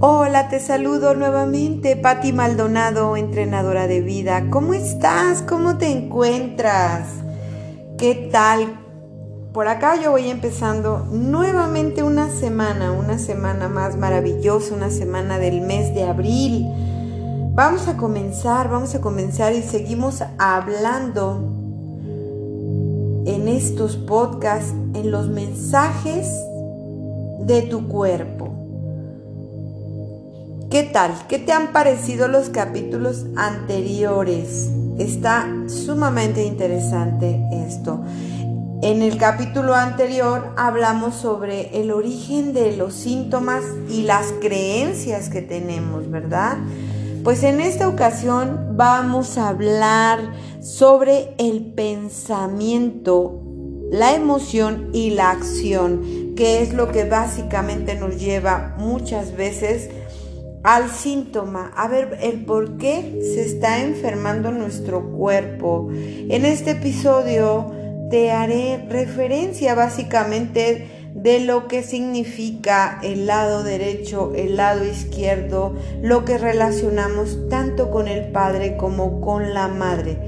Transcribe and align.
Hola, 0.00 0.48
te 0.48 0.60
saludo 0.60 1.16
nuevamente, 1.16 1.96
Patti 1.96 2.32
Maldonado, 2.32 3.16
entrenadora 3.16 3.88
de 3.88 4.00
vida. 4.00 4.48
¿Cómo 4.48 4.72
estás? 4.72 5.42
¿Cómo 5.42 5.76
te 5.76 5.90
encuentras? 5.90 7.08
¿Qué 7.98 8.28
tal? 8.30 8.78
Por 9.52 9.66
acá 9.66 10.00
yo 10.00 10.12
voy 10.12 10.30
empezando 10.30 11.08
nuevamente 11.10 12.04
una 12.04 12.30
semana, 12.30 12.92
una 12.92 13.18
semana 13.18 13.66
más 13.66 13.96
maravillosa, 13.96 14.72
una 14.72 14.90
semana 14.90 15.40
del 15.40 15.62
mes 15.62 15.92
de 15.96 16.04
abril. 16.04 16.68
Vamos 17.54 17.88
a 17.88 17.96
comenzar, 17.96 18.70
vamos 18.70 18.94
a 18.94 19.00
comenzar 19.00 19.52
y 19.52 19.62
seguimos 19.62 20.22
hablando 20.38 21.40
en 23.26 23.48
estos 23.48 23.96
podcasts, 23.96 24.72
en 24.94 25.10
los 25.10 25.28
mensajes 25.28 26.32
de 27.40 27.62
tu 27.62 27.88
cuerpo. 27.88 28.47
¿Qué 30.70 30.82
tal? 30.82 31.14
¿Qué 31.28 31.38
te 31.38 31.52
han 31.52 31.72
parecido 31.72 32.28
los 32.28 32.50
capítulos 32.50 33.24
anteriores? 33.36 34.68
Está 34.98 35.48
sumamente 35.66 36.44
interesante 36.44 37.40
esto. 37.66 38.04
En 38.82 39.00
el 39.00 39.16
capítulo 39.16 39.74
anterior 39.74 40.52
hablamos 40.58 41.14
sobre 41.14 41.80
el 41.80 41.90
origen 41.90 42.52
de 42.52 42.76
los 42.76 42.92
síntomas 42.92 43.64
y 43.88 44.02
las 44.02 44.26
creencias 44.42 45.30
que 45.30 45.40
tenemos, 45.40 46.10
¿verdad? 46.10 46.58
Pues 47.24 47.44
en 47.44 47.62
esta 47.62 47.88
ocasión 47.88 48.76
vamos 48.76 49.38
a 49.38 49.48
hablar 49.48 50.34
sobre 50.60 51.34
el 51.38 51.72
pensamiento, 51.72 53.40
la 53.90 54.14
emoción 54.14 54.90
y 54.92 55.12
la 55.12 55.30
acción, 55.30 56.34
que 56.36 56.60
es 56.60 56.74
lo 56.74 56.92
que 56.92 57.04
básicamente 57.04 57.94
nos 57.94 58.20
lleva 58.20 58.74
muchas 58.76 59.34
veces 59.34 59.88
al 60.68 60.90
síntoma, 60.90 61.72
a 61.76 61.88
ver 61.88 62.18
el 62.20 62.44
por 62.44 62.76
qué 62.76 63.20
se 63.22 63.40
está 63.40 63.80
enfermando 63.80 64.50
nuestro 64.50 65.12
cuerpo. 65.12 65.88
En 65.90 66.44
este 66.44 66.72
episodio 66.72 67.72
te 68.10 68.32
haré 68.32 68.84
referencia 68.90 69.74
básicamente 69.74 71.08
de 71.14 71.40
lo 71.40 71.68
que 71.68 71.82
significa 71.82 73.00
el 73.02 73.24
lado 73.24 73.62
derecho, 73.62 74.34
el 74.36 74.58
lado 74.58 74.84
izquierdo, 74.84 75.74
lo 76.02 76.26
que 76.26 76.36
relacionamos 76.36 77.48
tanto 77.48 77.90
con 77.90 78.06
el 78.06 78.30
padre 78.30 78.76
como 78.76 79.22
con 79.22 79.54
la 79.54 79.68
madre. 79.68 80.18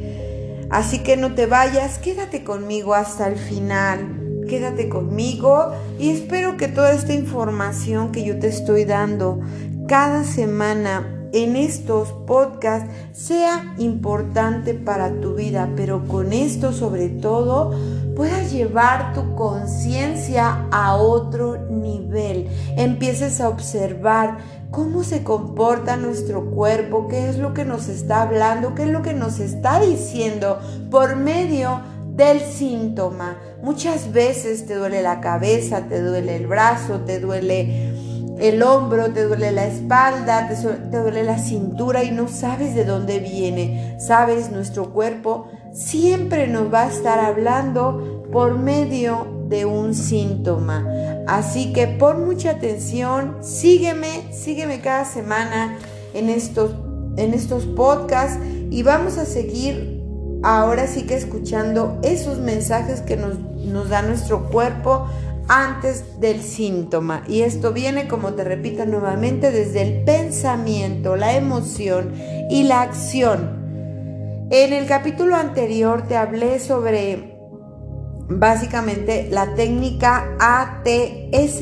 Así 0.71 1.01
que 1.01 1.19
no 1.19 1.35
te 1.35 1.45
vayas, 1.45 1.99
quédate 1.99 2.45
conmigo 2.45 2.95
hasta 2.95 3.29
el 3.29 3.37
final. 3.37 4.17
Quédate 4.49 4.89
conmigo 4.89 5.71
y 5.99 6.11
espero 6.11 6.57
que 6.57 6.67
toda 6.67 6.93
esta 6.93 7.13
información 7.13 8.11
que 8.11 8.25
yo 8.25 8.41
te 8.41 8.49
estoy 8.49 8.85
dando 8.85 9.39
cada 9.91 10.23
semana 10.23 11.05
en 11.33 11.57
estos 11.57 12.13
podcasts 12.25 12.89
sea 13.13 13.75
importante 13.77 14.73
para 14.73 15.21
tu 15.21 15.35
vida, 15.35 15.69
pero 15.75 16.07
con 16.07 16.33
esto 16.33 16.73
sobre 16.73 17.09
todo 17.09 17.75
puedas 18.15 18.53
llevar 18.53 19.13
tu 19.15 19.35
conciencia 19.35 20.69
a 20.71 20.95
otro 20.95 21.69
nivel. 21.69 22.47
Empieces 22.77 23.41
a 23.41 23.49
observar 23.49 24.39
cómo 24.71 25.03
se 25.03 25.25
comporta 25.25 25.97
nuestro 25.97 26.53
cuerpo, 26.53 27.09
qué 27.09 27.29
es 27.29 27.39
lo 27.39 27.53
que 27.53 27.65
nos 27.65 27.89
está 27.89 28.23
hablando, 28.23 28.77
qué 28.77 28.85
es 28.85 28.91
lo 28.91 29.03
que 29.03 29.13
nos 29.13 29.41
está 29.41 29.81
diciendo 29.81 30.61
por 30.89 31.17
medio 31.17 31.81
del 32.15 32.41
síntoma. 32.41 33.39
Muchas 33.61 34.13
veces 34.13 34.67
te 34.67 34.75
duele 34.75 35.03
la 35.03 35.21
cabeza, 35.21 35.89
te 35.89 36.01
duele 36.01 36.37
el 36.37 36.47
brazo, 36.47 37.01
te 37.01 37.19
duele 37.19 37.90
el 38.41 38.63
hombro, 38.63 39.13
te 39.13 39.25
duele 39.25 39.53
la 39.53 39.67
espalda, 39.67 40.49
te, 40.49 40.99
duele 40.99 41.25
la 41.25 41.39
cintura 41.39 42.05
y 42.05 42.11
no 42.11 42.29
sabes 42.29 42.75
de 42.75 42.85
dónde 42.85 43.19
viene. 43.19 43.97
Sabes, 44.01 44.51
nuestro 44.51 44.93
cuerpo 44.93 45.49
siempre 45.75 46.49
nos 46.49 46.73
va 46.73 46.85
a 46.85 46.89
estar 46.89 47.19
hablando 47.19 48.27
por 48.33 48.59
medio 48.59 49.45
de 49.49 49.67
un 49.67 49.95
síntoma. 49.95 50.89
Así 51.27 51.73
que 51.73 51.87
pon 51.87 52.25
mucha 52.25 52.53
atención, 52.53 53.37
sígueme, 53.43 54.33
sígueme 54.33 54.81
cada 54.81 55.05
semana 55.05 55.77
en 56.15 56.31
estos, 56.31 56.75
en 57.17 57.35
estos 57.35 57.67
podcasts 57.67 58.39
y 58.71 58.83
vamos 58.83 59.19
a 59.19 59.27
seguir 59.27 60.01
ahora 60.43 60.87
sí 60.87 61.03
que 61.03 61.15
escuchando 61.17 61.99
esos 62.03 62.39
mensajes 62.39 63.03
que 63.03 63.17
nos, 63.17 63.39
nos 63.39 63.91
da 63.91 64.03
nuestro 64.03 64.49
cuerpo 64.49 65.07
antes 65.51 66.21
del 66.21 66.43
síntoma. 66.43 67.25
Y 67.27 67.43
esto 67.43 67.73
viene, 67.73 68.07
como 68.07 68.35
te 68.35 68.45
repito 68.45 68.87
nuevamente, 68.87 69.51
desde 69.51 69.83
el 69.83 70.05
pensamiento, 70.05 71.17
la 71.17 71.37
emoción 71.37 72.15
y 72.49 72.63
la 72.63 72.83
acción. 72.83 73.59
En 74.51 74.73
el 74.73 74.87
capítulo 74.87 75.35
anterior 75.35 76.07
te 76.07 76.17
hablé 76.17 76.61
sobre 76.61 77.37
básicamente 78.29 79.29
la 79.29 79.55
técnica 79.57 80.37
ATS, 80.39 81.59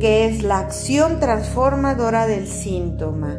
que 0.00 0.26
es 0.26 0.42
la 0.42 0.58
acción 0.58 1.20
transformadora 1.20 2.26
del 2.26 2.48
síntoma. 2.48 3.38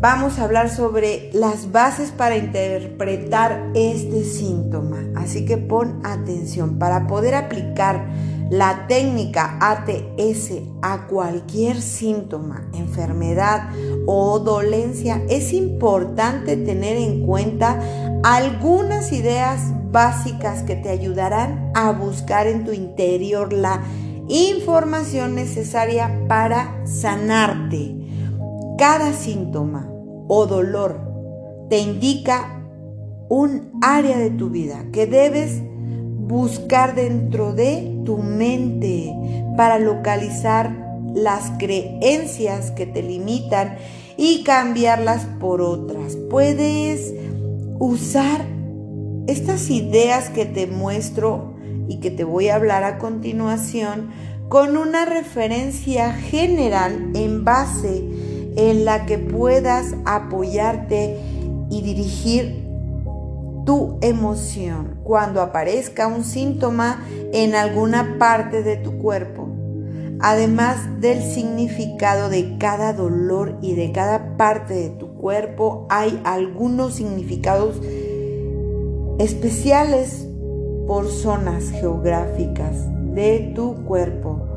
Vamos 0.00 0.38
a 0.38 0.44
hablar 0.44 0.70
sobre 0.70 1.30
las 1.34 1.72
bases 1.72 2.10
para 2.10 2.36
interpretar 2.36 3.70
este 3.74 4.24
síntoma. 4.24 4.98
Así 5.14 5.44
que 5.44 5.58
pon 5.58 6.00
atención 6.04 6.78
para 6.78 7.06
poder 7.06 7.34
aplicar 7.34 8.06
la 8.50 8.86
técnica 8.86 9.56
ATS 9.60 10.52
a 10.82 11.06
cualquier 11.06 11.80
síntoma, 11.80 12.68
enfermedad 12.74 13.70
o 14.06 14.38
dolencia, 14.38 15.22
es 15.28 15.52
importante 15.52 16.56
tener 16.56 16.96
en 16.96 17.26
cuenta 17.26 17.80
algunas 18.22 19.12
ideas 19.12 19.72
básicas 19.90 20.62
que 20.62 20.76
te 20.76 20.90
ayudarán 20.90 21.70
a 21.74 21.92
buscar 21.92 22.46
en 22.46 22.64
tu 22.64 22.72
interior 22.72 23.52
la 23.52 23.82
información 24.28 25.34
necesaria 25.34 26.26
para 26.28 26.84
sanarte. 26.86 27.94
Cada 28.78 29.12
síntoma 29.12 29.88
o 30.28 30.46
dolor 30.46 31.00
te 31.70 31.78
indica 31.78 32.62
un 33.28 33.72
área 33.82 34.18
de 34.18 34.30
tu 34.30 34.50
vida 34.50 34.84
que 34.92 35.06
debes 35.06 35.62
buscar 36.26 36.94
dentro 36.94 37.52
de 37.52 38.02
tu 38.04 38.18
mente 38.18 39.14
para 39.56 39.78
localizar 39.78 40.84
las 41.14 41.52
creencias 41.58 42.70
que 42.72 42.86
te 42.86 43.02
limitan 43.02 43.76
y 44.16 44.42
cambiarlas 44.42 45.26
por 45.38 45.60
otras. 45.60 46.16
Puedes 46.30 47.14
usar 47.78 48.44
estas 49.26 49.70
ideas 49.70 50.30
que 50.30 50.44
te 50.44 50.66
muestro 50.66 51.54
y 51.88 52.00
que 52.00 52.10
te 52.10 52.24
voy 52.24 52.48
a 52.48 52.56
hablar 52.56 52.84
a 52.84 52.98
continuación 52.98 54.10
con 54.48 54.76
una 54.76 55.04
referencia 55.04 56.12
general 56.12 57.10
en 57.14 57.44
base 57.44 58.04
en 58.56 58.84
la 58.84 59.06
que 59.06 59.18
puedas 59.18 59.94
apoyarte 60.04 61.18
y 61.70 61.82
dirigir 61.82 62.63
tu 63.64 63.98
emoción 64.00 65.00
cuando 65.02 65.40
aparezca 65.40 66.06
un 66.06 66.24
síntoma 66.24 67.04
en 67.32 67.54
alguna 67.54 68.16
parte 68.18 68.62
de 68.62 68.76
tu 68.76 68.98
cuerpo. 68.98 69.48
Además 70.20 71.00
del 71.00 71.22
significado 71.22 72.28
de 72.28 72.56
cada 72.58 72.92
dolor 72.92 73.58
y 73.60 73.74
de 73.74 73.92
cada 73.92 74.36
parte 74.36 74.74
de 74.74 74.90
tu 74.90 75.14
cuerpo, 75.14 75.86
hay 75.90 76.20
algunos 76.24 76.94
significados 76.94 77.80
especiales 79.18 80.26
por 80.86 81.08
zonas 81.08 81.70
geográficas 81.70 82.86
de 83.14 83.52
tu 83.54 83.84
cuerpo 83.84 84.48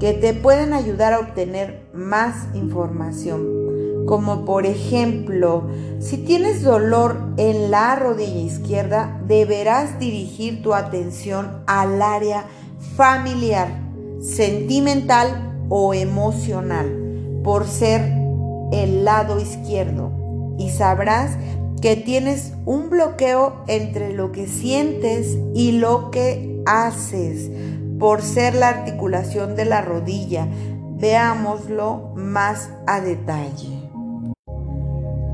que 0.00 0.12
te 0.14 0.34
pueden 0.34 0.72
ayudar 0.72 1.12
a 1.12 1.20
obtener 1.20 1.88
más 1.92 2.48
información 2.54 3.61
como 4.06 4.44
por 4.44 4.66
ejemplo, 4.66 5.68
si 6.00 6.18
tienes 6.18 6.62
dolor 6.62 7.34
en 7.36 7.70
la 7.70 7.96
rodilla 7.96 8.40
izquierda, 8.40 9.20
deberás 9.26 9.98
dirigir 9.98 10.62
tu 10.62 10.74
atención 10.74 11.62
al 11.66 12.02
área 12.02 12.44
familiar, 12.96 13.68
sentimental 14.20 15.66
o 15.68 15.94
emocional, 15.94 17.40
por 17.44 17.66
ser 17.66 18.00
el 18.72 19.04
lado 19.04 19.38
izquierdo, 19.40 20.10
y 20.58 20.70
sabrás 20.70 21.36
que 21.80 21.96
tienes 21.96 22.52
un 22.64 22.90
bloqueo 22.90 23.64
entre 23.66 24.12
lo 24.12 24.30
que 24.32 24.46
sientes 24.46 25.36
y 25.54 25.72
lo 25.72 26.10
que 26.10 26.62
haces, 26.66 27.50
por 27.98 28.22
ser 28.22 28.54
la 28.54 28.68
articulación 28.68 29.56
de 29.56 29.64
la 29.64 29.82
rodilla. 29.82 30.46
Veámoslo 30.98 32.12
más 32.14 32.70
a 32.86 33.00
detalle 33.00 33.81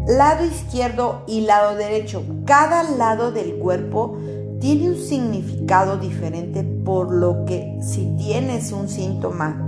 lado 0.08 0.44
izquierdo 0.44 1.22
y 1.26 1.42
lado 1.42 1.76
derecho. 1.76 2.24
Cada 2.46 2.82
lado 2.82 3.30
del 3.30 3.58
cuerpo 3.58 4.16
tiene 4.58 4.90
un 4.90 4.96
significado 4.96 5.98
diferente, 5.98 6.64
por 6.64 7.12
lo 7.12 7.44
que 7.44 7.78
si 7.82 8.16
tienes 8.16 8.72
un 8.72 8.88
síntoma 8.88 9.64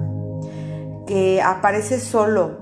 que 1.06 1.42
aparece 1.42 2.00
solo 2.00 2.58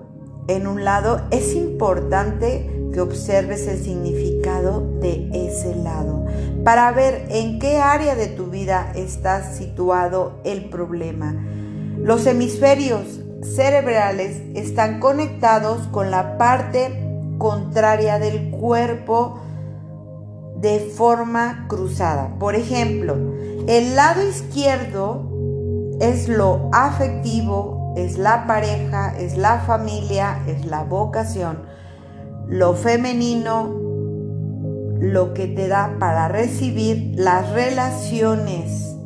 en 0.49 0.67
un 0.67 0.85
lado, 0.85 1.23
es 1.31 1.55
importante 1.55 2.71
que 2.93 3.01
observes 3.01 3.67
el 3.69 3.79
significado 3.79 4.81
de 5.01 5.29
ese 5.33 5.75
lado 5.77 6.25
para 6.65 6.91
ver 6.93 7.27
en 7.31 7.59
qué 7.59 7.79
área 7.79 8.15
de 8.15 8.27
tu 8.27 8.47
vida 8.47 8.93
está 8.95 9.53
situado 9.53 10.41
el 10.45 10.69
problema. 10.69 11.37
Los 11.99 12.27
hemisferios 12.27 13.21
cerebrales 13.43 14.43
están 14.55 15.01
conectados 15.01 15.87
con 15.89 16.11
la 16.11 16.39
parte 16.39 17.08
contraria 17.39 18.19
del 18.19 18.51
cuerpo 18.51 19.41
de 20.57 20.81
forma 20.81 21.67
cruzada. 21.69 22.35
Por 22.39 22.55
ejemplo, 22.55 23.17
el 23.67 23.97
lado 23.97 24.27
izquierdo 24.29 25.29
es 26.01 26.29
lo 26.29 26.69
afectivo, 26.73 27.95
es 27.97 28.19
la 28.19 28.47
pareja, 28.47 29.17
es 29.19 29.37
la 29.37 29.61
familia, 29.61 30.43
es 30.47 30.67
la 30.67 30.85
vocación. 30.85 31.63
Lo 32.47 32.75
femenino, 32.75 33.75
lo 35.01 35.35
que 35.35 35.47
te 35.47 35.69
da 35.69 35.97
para 35.99 36.29
recibir 36.29 37.15
las 37.17 37.51
relaciones, 37.53 38.97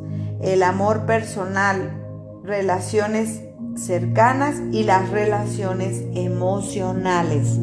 el 0.41 0.63
amor 0.63 1.05
personal, 1.05 2.01
relaciones 2.43 3.41
cercanas 3.75 4.55
y 4.71 4.83
las 4.83 5.09
relaciones 5.09 6.03
emocionales. 6.13 7.57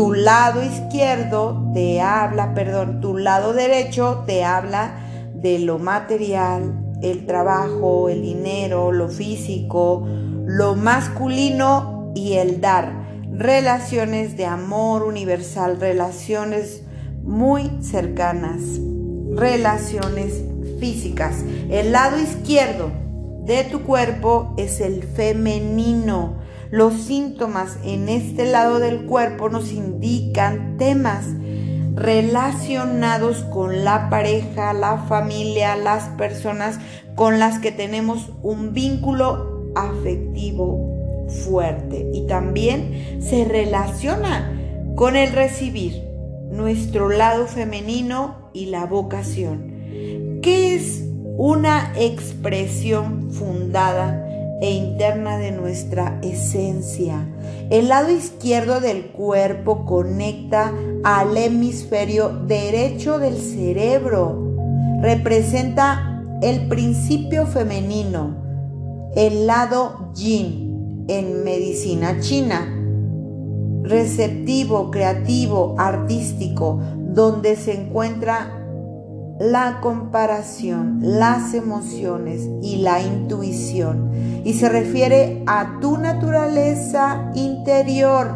Tu 0.00 0.14
lado 0.14 0.62
izquierdo 0.64 1.62
te 1.74 2.00
habla, 2.00 2.54
perdón, 2.54 3.02
tu 3.02 3.18
lado 3.18 3.52
derecho 3.52 4.24
te 4.24 4.44
habla 4.44 4.94
de 5.34 5.58
lo 5.58 5.78
material, 5.78 6.96
el 7.02 7.26
trabajo, 7.26 8.08
el 8.08 8.22
dinero, 8.22 8.92
lo 8.92 9.10
físico, 9.10 10.08
lo 10.46 10.74
masculino 10.74 12.14
y 12.14 12.32
el 12.38 12.62
dar. 12.62 12.94
Relaciones 13.30 14.38
de 14.38 14.46
amor 14.46 15.02
universal, 15.02 15.78
relaciones 15.78 16.82
muy 17.22 17.70
cercanas, 17.82 18.62
relaciones 19.34 20.42
físicas. 20.78 21.44
El 21.68 21.92
lado 21.92 22.18
izquierdo 22.18 22.90
de 23.44 23.64
tu 23.64 23.82
cuerpo 23.82 24.54
es 24.56 24.80
el 24.80 25.02
femenino. 25.02 26.38
Los 26.70 26.94
síntomas 26.94 27.78
en 27.84 28.08
este 28.08 28.44
lado 28.44 28.78
del 28.78 29.04
cuerpo 29.06 29.48
nos 29.48 29.72
indican 29.72 30.76
temas 30.78 31.26
relacionados 31.96 33.38
con 33.44 33.84
la 33.84 34.08
pareja, 34.08 34.72
la 34.72 34.98
familia, 35.08 35.74
las 35.74 36.04
personas 36.10 36.78
con 37.16 37.40
las 37.40 37.58
que 37.58 37.72
tenemos 37.72 38.30
un 38.42 38.72
vínculo 38.72 39.72
afectivo 39.74 41.26
fuerte. 41.44 42.08
Y 42.14 42.28
también 42.28 43.20
se 43.20 43.44
relaciona 43.44 44.56
con 44.94 45.16
el 45.16 45.32
recibir, 45.32 46.00
nuestro 46.52 47.08
lado 47.08 47.46
femenino 47.46 48.50
y 48.52 48.66
la 48.66 48.86
vocación. 48.86 50.40
¿Qué 50.40 50.76
es 50.76 51.04
una 51.36 51.92
expresión 51.96 53.32
fundada 53.32 54.29
e 54.60 54.70
interna 54.70 55.38
de 55.38 55.52
nuestra 55.52 56.18
esencia. 56.22 57.26
El 57.70 57.88
lado 57.88 58.10
izquierdo 58.10 58.80
del 58.80 59.06
cuerpo 59.06 59.86
conecta 59.86 60.72
al 61.02 61.36
hemisferio 61.36 62.28
derecho 62.46 63.18
del 63.18 63.36
cerebro. 63.36 64.54
Representa 65.00 66.22
el 66.42 66.68
principio 66.68 67.46
femenino, 67.46 68.36
el 69.16 69.46
lado 69.46 70.10
yin 70.14 71.04
en 71.08 71.42
medicina 71.42 72.20
china. 72.20 72.76
Receptivo, 73.82 74.90
creativo, 74.90 75.74
artístico, 75.78 76.80
donde 76.98 77.56
se 77.56 77.80
encuentra 77.80 78.59
la 79.40 79.80
comparación, 79.80 80.98
las 81.02 81.54
emociones 81.54 82.46
y 82.60 82.82
la 82.82 83.00
intuición. 83.00 84.10
Y 84.44 84.52
se 84.52 84.68
refiere 84.68 85.42
a 85.46 85.78
tu 85.80 85.96
naturaleza 85.96 87.32
interior, 87.34 88.28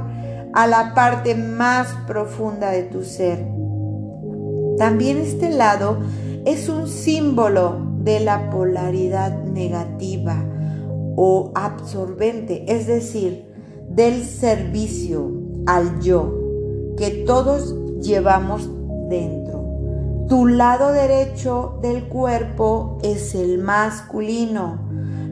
a 0.55 0.67
la 0.67 0.95
parte 0.95 1.35
más 1.35 1.89
profunda 2.07 2.71
de 2.71 2.85
tu 2.85 3.05
ser. 3.05 3.47
También 4.79 5.19
este 5.19 5.51
lado 5.51 5.99
es 6.47 6.71
un 6.71 6.89
símbolo 6.89 7.87
de 7.99 8.21
la 8.21 8.49
polaridad 8.49 9.45
negativa 9.45 10.43
o 11.17 11.53
absorbente, 11.55 12.65
es 12.67 12.87
decir, 12.87 13.45
del 13.91 14.25
servicio 14.25 15.31
al 15.67 16.01
yo 16.01 16.41
que 16.97 17.25
todos 17.27 17.75
llevamos 18.01 18.71
dentro. 19.11 19.54
Tu 20.29 20.47
lado 20.47 20.93
derecho 20.93 21.79
del 21.83 22.09
cuerpo 22.09 22.99
es 23.03 23.35
el 23.35 23.59
masculino. 23.59 24.79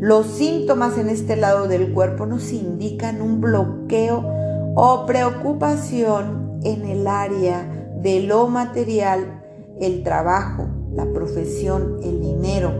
Los 0.00 0.26
síntomas 0.26 0.98
en 0.98 1.08
este 1.08 1.36
lado 1.36 1.66
del 1.66 1.92
cuerpo 1.92 2.26
nos 2.26 2.52
indican 2.52 3.22
un 3.22 3.40
bloqueo 3.40 4.22
o 4.74 5.06
preocupación 5.06 6.60
en 6.62 6.84
el 6.84 7.06
área 7.06 7.66
de 8.02 8.20
lo 8.20 8.48
material, 8.48 9.42
el 9.80 10.02
trabajo, 10.02 10.66
la 10.92 11.06
profesión, 11.12 12.00
el 12.02 12.20
dinero, 12.20 12.72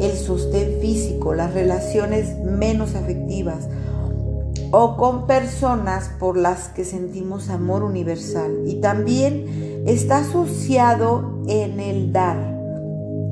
el 0.00 0.12
sostén 0.12 0.80
físico, 0.80 1.32
las 1.32 1.54
relaciones 1.54 2.38
menos 2.38 2.96
afectivas 2.96 3.68
o 4.72 4.96
con 4.96 5.26
personas 5.26 6.10
por 6.18 6.36
las 6.36 6.68
que 6.68 6.84
sentimos 6.84 7.50
amor 7.50 7.84
universal. 7.84 8.62
Y 8.66 8.80
también 8.80 9.71
está 9.86 10.18
asociado 10.18 11.42
en 11.48 11.80
el 11.80 12.12
dar, 12.12 12.36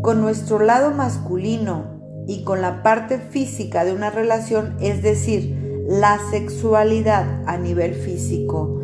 con 0.03 0.21
nuestro 0.21 0.61
lado 0.61 0.91
masculino 0.91 2.01
y 2.27 2.45
con 2.45 2.61
la 2.61 2.83
parte 2.83 3.19
física 3.19 3.85
de 3.85 3.93
una 3.93 4.11
relación, 4.11 4.77
es 4.81 5.03
decir, 5.03 5.85
la 5.89 6.19
sexualidad 6.31 7.43
a 7.47 7.57
nivel 7.59 7.95
físico. 7.95 8.81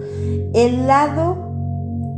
El 0.54 0.86
lado 0.86 1.52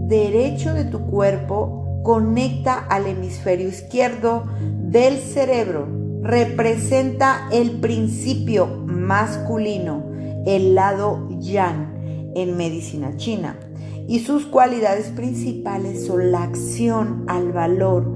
derecho 0.06 0.72
de 0.74 0.84
tu 0.84 1.06
cuerpo 1.06 2.00
conecta 2.02 2.78
al 2.78 3.06
hemisferio 3.06 3.68
izquierdo 3.68 4.44
del 4.60 5.18
cerebro, 5.18 5.86
representa 6.22 7.48
el 7.52 7.80
principio 7.80 8.66
masculino 8.86 10.08
el 10.46 10.74
lado 10.74 11.28
yang 11.40 12.32
en 12.34 12.56
medicina 12.56 13.16
china. 13.16 13.67
Y 14.08 14.20
sus 14.20 14.46
cualidades 14.46 15.08
principales 15.08 16.06
son 16.06 16.32
la 16.32 16.42
acción 16.42 17.24
al 17.28 17.52
valor, 17.52 18.10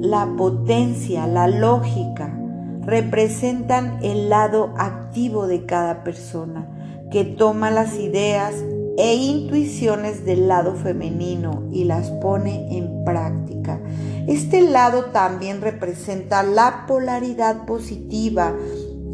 la 0.00 0.34
potencia, 0.36 1.28
la 1.28 1.46
lógica. 1.46 2.36
Representan 2.82 4.00
el 4.02 4.28
lado 4.28 4.74
activo 4.76 5.46
de 5.46 5.64
cada 5.64 6.02
persona, 6.02 6.66
que 7.12 7.24
toma 7.24 7.70
las 7.70 7.98
ideas 7.98 8.52
e 8.98 9.14
intuiciones 9.14 10.24
del 10.24 10.48
lado 10.48 10.74
femenino 10.74 11.62
y 11.70 11.84
las 11.84 12.10
pone 12.10 12.76
en 12.76 13.04
práctica. 13.04 13.80
Este 14.26 14.60
lado 14.60 15.06
también 15.06 15.60
representa 15.60 16.42
la 16.42 16.84
polaridad 16.88 17.64
positiva 17.64 18.56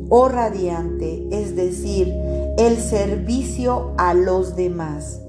o 0.09 0.29
radiante, 0.29 1.29
es 1.31 1.55
decir, 1.55 2.13
el 2.57 2.79
servicio 2.79 3.93
a 3.99 4.15
los 4.15 4.57
demás. 4.57 5.21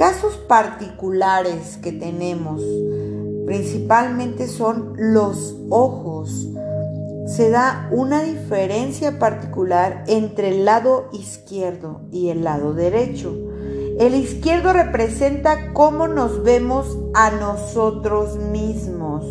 Casos 0.00 0.38
particulares 0.48 1.76
que 1.76 1.92
tenemos 1.92 2.62
principalmente 3.44 4.48
son 4.48 4.94
los 4.96 5.54
ojos. 5.68 6.48
Se 7.26 7.50
da 7.50 7.86
una 7.92 8.22
diferencia 8.22 9.18
particular 9.18 10.04
entre 10.06 10.56
el 10.56 10.64
lado 10.64 11.10
izquierdo 11.12 12.00
y 12.10 12.30
el 12.30 12.44
lado 12.44 12.72
derecho. 12.72 13.36
El 13.98 14.14
izquierdo 14.14 14.72
representa 14.72 15.74
cómo 15.74 16.08
nos 16.08 16.44
vemos 16.44 16.96
a 17.12 17.32
nosotros 17.32 18.38
mismos 18.38 19.26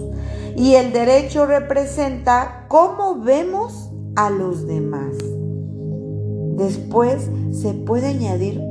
y 0.55 0.75
el 0.75 0.93
derecho 0.93 1.47
representa 1.47 2.67
cómo 2.67 3.21
vemos 3.21 3.89
a 4.15 4.29
los 4.29 4.67
demás. 4.67 5.15
Después 6.57 7.27
se 7.53 7.73
puede 7.73 8.09
añadir 8.09 8.61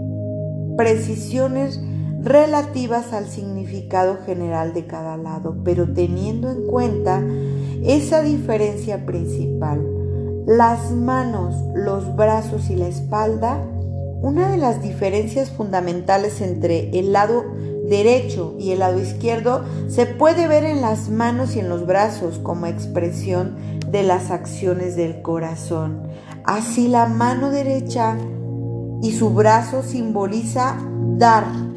precisiones 0.76 1.80
relativas 2.20 3.12
al 3.12 3.28
significado 3.28 4.18
general 4.24 4.74
de 4.74 4.86
cada 4.86 5.16
lado, 5.16 5.56
pero 5.64 5.92
teniendo 5.92 6.50
en 6.50 6.66
cuenta 6.66 7.22
esa 7.84 8.22
diferencia 8.22 9.06
principal. 9.06 9.86
Las 10.46 10.90
manos, 10.92 11.54
los 11.74 12.16
brazos 12.16 12.70
y 12.70 12.76
la 12.76 12.88
espalda, 12.88 13.62
una 14.20 14.50
de 14.50 14.56
las 14.56 14.82
diferencias 14.82 15.50
fundamentales 15.50 16.40
entre 16.40 16.90
el 16.98 17.12
lado 17.12 17.44
derecho 17.88 18.54
y 18.58 18.72
el 18.72 18.80
lado 18.80 19.00
izquierdo 19.00 19.64
se 19.88 20.06
puede 20.06 20.48
ver 20.48 20.64
en 20.64 20.80
las 20.80 21.08
manos 21.08 21.56
y 21.56 21.60
en 21.60 21.68
los 21.68 21.86
brazos 21.86 22.38
como 22.38 22.66
expresión 22.66 23.56
de 23.90 24.02
las 24.02 24.30
acciones 24.30 24.96
del 24.96 25.22
corazón. 25.22 26.02
Así 26.44 26.88
la 26.88 27.06
mano 27.06 27.50
derecha 27.50 28.16
y 29.02 29.12
su 29.12 29.30
brazo 29.30 29.82
simboliza 29.82 30.76
dar 31.16 31.67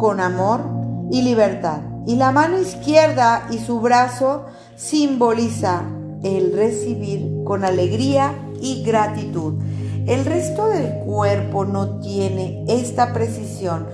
con 0.00 0.18
amor 0.18 0.62
y 1.10 1.20
libertad. 1.20 1.82
Y 2.06 2.16
la 2.16 2.32
mano 2.32 2.58
izquierda 2.58 3.46
y 3.50 3.58
su 3.58 3.80
brazo 3.80 4.46
simboliza 4.74 5.82
el 6.22 6.54
recibir 6.54 7.44
con 7.44 7.64
alegría 7.64 8.34
y 8.62 8.82
gratitud. 8.82 9.60
El 10.06 10.24
resto 10.24 10.68
del 10.68 11.00
cuerpo 11.04 11.66
no 11.66 12.00
tiene 12.00 12.64
esta 12.66 13.12
precisión 13.12 13.86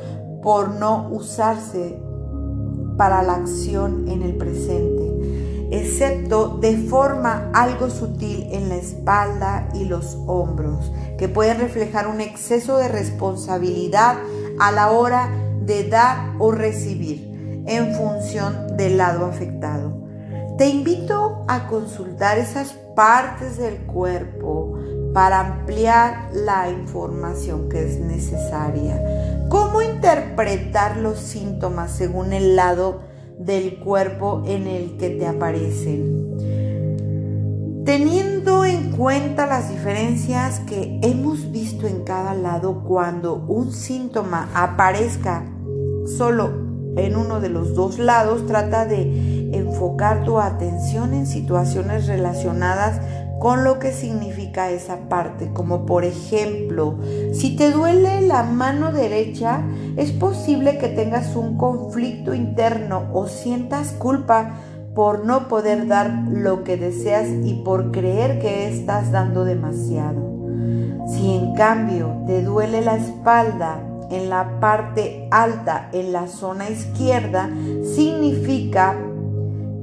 por 0.43 0.77
no 0.77 1.09
usarse 1.11 2.01
para 2.97 3.25
la 3.25 3.35
acción 3.35 4.09
en 4.09 4.23
el 4.23 4.37
presente, 4.37 5.69
excepto 5.73 6.57
de 6.61 6.77
forma 6.77 7.51
algo 7.53 7.91
sutil 7.91 8.47
en 8.53 8.69
la 8.69 8.77
espalda 8.77 9.69
y 9.75 9.85
los 9.85 10.17
hombros, 10.29 10.93
que 11.19 11.29
pueden 11.29 11.59
reflejar 11.59 12.07
un 12.07 12.21
exceso 12.21 12.77
de 12.77 12.87
responsabilidad 12.87 14.17
a 14.61 14.71
la 14.71 14.93
hora 14.93 15.46
de 15.67 15.89
dar 15.89 16.35
o 16.39 16.53
recibir 16.53 17.65
en 17.67 17.95
función 17.95 18.77
del 18.77 18.97
lado 18.97 19.27
afectado. 19.27 20.07
Te 20.57 20.69
invito 20.69 21.45
a 21.49 21.67
consultar 21.67 22.39
esas 22.39 22.73
partes 22.95 23.59
del 23.59 23.81
cuerpo 23.81 24.79
para 25.13 25.41
ampliar 25.41 26.31
la 26.33 26.71
información 26.71 27.69
que 27.69 27.85
es 27.85 27.99
necesaria. 27.99 29.47
¿Cómo 29.49 29.83
interpretar 29.83 30.97
los 30.97 31.19
síntomas 31.19 31.91
según 31.91 32.33
el 32.33 32.57
lado 32.57 33.01
del 33.39 33.79
cuerpo 33.81 34.43
en 34.47 34.67
el 34.67 34.97
que 34.97 35.11
te 35.11 35.27
aparecen? 35.27 36.27
Teniendo 37.85 38.65
en 38.65 38.93
cuenta 38.93 39.47
las 39.47 39.69
diferencias 39.69 40.61
que 40.61 40.99
hemos 41.03 41.53
visto 41.53 41.87
en 41.87 42.03
cada 42.03 42.35
lado 42.35 42.83
cuando 42.83 43.35
un 43.35 43.73
síntoma 43.73 44.49
aparezca 44.55 45.45
solo 46.07 46.67
en 46.97 47.17
uno 47.17 47.41
de 47.41 47.51
los 47.51 47.75
dos 47.75 47.99
lados, 47.99 48.47
trata 48.47 48.87
de 48.87 49.51
enfocar 49.53 50.25
tu 50.25 50.39
atención 50.39 51.15
en 51.15 51.27
situaciones 51.27 52.07
relacionadas 52.07 53.01
con 53.39 53.65
lo 53.65 53.79
que 53.79 53.93
significa 53.93 54.71
esa 54.71 55.09
parte, 55.09 55.53
como 55.53 55.85
por 55.85 56.05
ejemplo, 56.05 56.99
si 57.33 57.55
te 57.55 57.71
duele 57.71 58.23
la 58.23 58.43
mano 58.43 58.93
derecha, 58.93 59.63
es 59.97 60.11
posible 60.13 60.79
que 60.79 60.89
tengas 60.89 61.37
un 61.37 61.59
conflicto 61.59 62.33
interno 62.33 63.11
o 63.13 63.27
sientas 63.27 63.93
culpa 63.93 64.55
por 64.95 65.27
no 65.27 65.49
poder 65.49 65.87
dar 65.87 66.11
lo 66.31 66.65
que 66.65 66.79
deseas 66.79 67.29
y 67.45 67.63
por 67.63 67.93
creer 67.93 68.39
que 68.39 68.69
estás 68.69 69.13
dando 69.13 69.45
demasiado. 69.45 70.35
Si 71.07 71.37
en 71.37 71.55
cambio 71.55 72.23
te 72.27 72.43
duele 72.43 72.81
la 72.81 72.97
espalda, 72.97 73.79
en 74.11 74.31
la 74.31 74.61
parte 74.61 75.29
alta, 75.31 75.89
en 75.93 76.13
la 76.13 76.27
zona 76.27 76.71
izquierda, 76.71 77.51
significa 77.95 78.97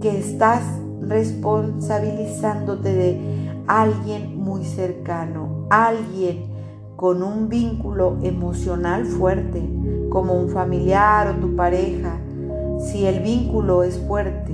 que 0.01 0.19
estás 0.19 0.63
responsabilizándote 1.01 2.93
de 2.93 3.19
alguien 3.67 4.37
muy 4.37 4.65
cercano, 4.65 5.67
alguien 5.69 6.51
con 6.95 7.23
un 7.23 7.49
vínculo 7.49 8.17
emocional 8.23 9.05
fuerte, 9.05 9.61
como 10.09 10.33
un 10.33 10.49
familiar 10.49 11.27
o 11.29 11.35
tu 11.35 11.55
pareja, 11.55 12.19
si 12.79 13.05
el 13.05 13.19
vínculo 13.19 13.83
es 13.83 13.99
fuerte. 14.07 14.53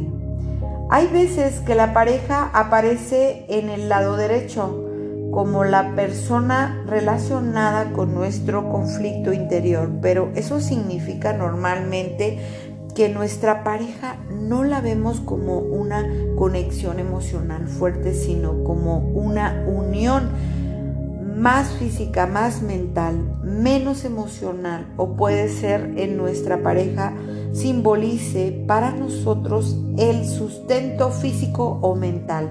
Hay 0.90 1.08
veces 1.08 1.60
que 1.60 1.76
la 1.76 1.94
pareja 1.94 2.50
aparece 2.54 3.46
en 3.50 3.70
el 3.70 3.90
lado 3.90 4.18
derecho, 4.18 4.89
como 5.32 5.64
la 5.64 5.96
persona 5.96 6.84
relacionada 6.88 7.92
con 7.94 8.14
nuestro 8.14 8.70
conflicto 8.70 9.34
interior, 9.34 9.90
pero 10.02 10.32
eso 10.36 10.60
significa 10.60 11.34
normalmente 11.34 12.40
que 12.96 13.10
nuestra 13.10 13.64
pareja 13.64 14.18
no 14.30 14.64
la 14.64 14.82
vemos 14.82 15.20
como 15.22 15.60
una 15.60 16.06
conexión 16.36 17.00
emocional 17.00 17.68
fuerte, 17.68 18.14
sino 18.14 18.64
como 18.64 18.98
una 18.98 19.64
unión 19.68 20.30
más 21.38 21.70
física, 21.70 22.28
más 22.28 22.62
mental, 22.62 23.40
menos 23.44 24.04
emocional, 24.04 24.86
o 24.98 25.16
puede 25.16 25.48
ser 25.48 25.94
en 25.96 26.18
nuestra 26.18 26.62
pareja 26.62 27.14
simbolice 27.54 28.64
para 28.68 28.92
nosotros 28.92 29.78
el 29.98 30.26
sustento 30.26 31.12
físico 31.12 31.80
o 31.82 31.96
mental 31.96 32.50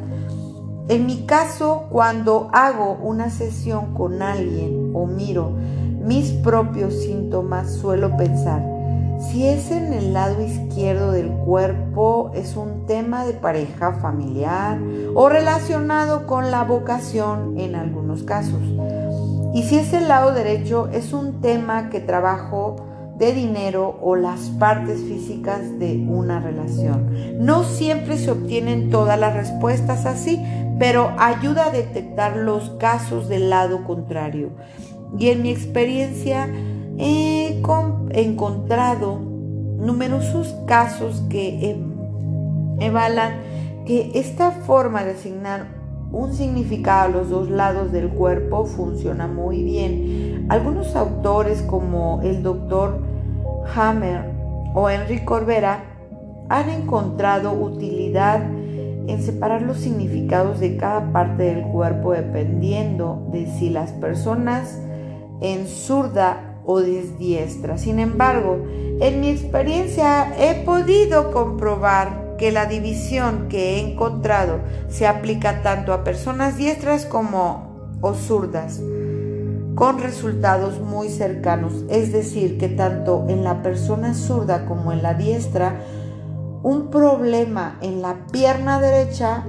en 0.88 1.06
mi 1.06 1.26
caso, 1.26 1.86
cuando 1.90 2.48
hago 2.52 2.98
una 3.02 3.30
sesión 3.30 3.94
con 3.94 4.22
alguien 4.22 4.92
o 4.94 5.06
miro 5.06 5.52
mis 6.00 6.30
propios 6.32 6.94
síntomas, 6.94 7.70
suelo 7.74 8.16
pensar, 8.16 8.64
si 9.20 9.46
es 9.46 9.70
en 9.70 9.92
el 9.92 10.14
lado 10.14 10.42
izquierdo 10.42 11.12
del 11.12 11.28
cuerpo, 11.28 12.30
es 12.34 12.56
un 12.56 12.86
tema 12.86 13.26
de 13.26 13.34
pareja 13.34 13.94
familiar 13.94 14.78
o 15.14 15.28
relacionado 15.28 16.26
con 16.26 16.50
la 16.50 16.64
vocación 16.64 17.58
en 17.58 17.74
algunos 17.74 18.22
casos. 18.22 18.62
Y 19.54 19.64
si 19.64 19.76
es 19.76 19.92
el 19.92 20.08
lado 20.08 20.32
derecho, 20.32 20.88
es 20.92 21.12
un 21.12 21.40
tema 21.40 21.90
que 21.90 22.00
trabajo 22.00 22.76
de 23.18 23.32
dinero 23.32 23.98
o 24.00 24.14
las 24.14 24.50
partes 24.50 25.00
físicas 25.00 25.78
de 25.78 26.06
una 26.08 26.38
relación. 26.38 27.44
No 27.44 27.64
siempre 27.64 28.16
se 28.16 28.30
obtienen 28.30 28.90
todas 28.90 29.18
las 29.18 29.34
respuestas 29.34 30.06
así, 30.06 30.40
pero 30.78 31.12
ayuda 31.18 31.66
a 31.66 31.70
detectar 31.70 32.36
los 32.36 32.70
casos 32.78 33.28
del 33.28 33.50
lado 33.50 33.84
contrario. 33.84 34.50
Y 35.18 35.28
en 35.28 35.42
mi 35.42 35.50
experiencia 35.50 36.48
he 36.98 37.60
encontrado 38.12 39.18
numerosos 39.18 40.54
casos 40.66 41.22
que 41.28 41.76
evalan 42.80 43.40
que 43.86 44.10
esta 44.14 44.50
forma 44.50 45.04
de 45.04 45.12
asignar 45.12 45.78
un 46.10 46.32
significado 46.32 47.04
a 47.04 47.08
los 47.08 47.30
dos 47.30 47.50
lados 47.50 47.92
del 47.92 48.08
cuerpo 48.08 48.64
funciona 48.64 49.26
muy 49.26 49.62
bien. 49.62 50.46
Algunos 50.48 50.96
autores 50.96 51.62
como 51.62 52.20
el 52.22 52.42
doctor 52.42 53.02
Hammer 53.74 54.30
o 54.74 54.88
Enrique 54.88 55.24
Corbera 55.24 55.84
han 56.48 56.70
encontrado 56.70 57.52
utilidad 57.52 58.40
en 59.08 59.22
separar 59.22 59.62
los 59.62 59.78
significados 59.78 60.60
de 60.60 60.76
cada 60.76 61.12
parte 61.12 61.42
del 61.42 61.62
cuerpo 61.62 62.12
dependiendo 62.12 63.26
de 63.32 63.46
si 63.46 63.70
las 63.70 63.92
personas 63.92 64.78
en 65.40 65.66
zurda 65.66 66.60
o 66.64 66.80
desdiestra. 66.80 67.78
Sin 67.78 67.98
embargo, 67.98 68.58
en 69.00 69.20
mi 69.20 69.30
experiencia 69.30 70.34
he 70.38 70.64
podido 70.64 71.32
comprobar 71.32 72.36
que 72.36 72.52
la 72.52 72.66
división 72.66 73.48
que 73.48 73.76
he 73.76 73.80
encontrado 73.80 74.60
se 74.88 75.06
aplica 75.06 75.62
tanto 75.62 75.92
a 75.92 76.04
personas 76.04 76.56
diestras 76.56 77.06
como 77.06 77.96
o 78.00 78.14
zurdas, 78.14 78.80
con 79.74 79.98
resultados 79.98 80.80
muy 80.80 81.08
cercanos. 81.08 81.84
Es 81.88 82.12
decir, 82.12 82.58
que 82.58 82.68
tanto 82.68 83.24
en 83.28 83.42
la 83.42 83.62
persona 83.62 84.14
zurda 84.14 84.66
como 84.66 84.92
en 84.92 85.02
la 85.02 85.14
diestra 85.14 85.80
un 86.62 86.90
problema 86.90 87.78
en 87.80 88.02
la 88.02 88.26
pierna 88.32 88.80
derecha 88.80 89.44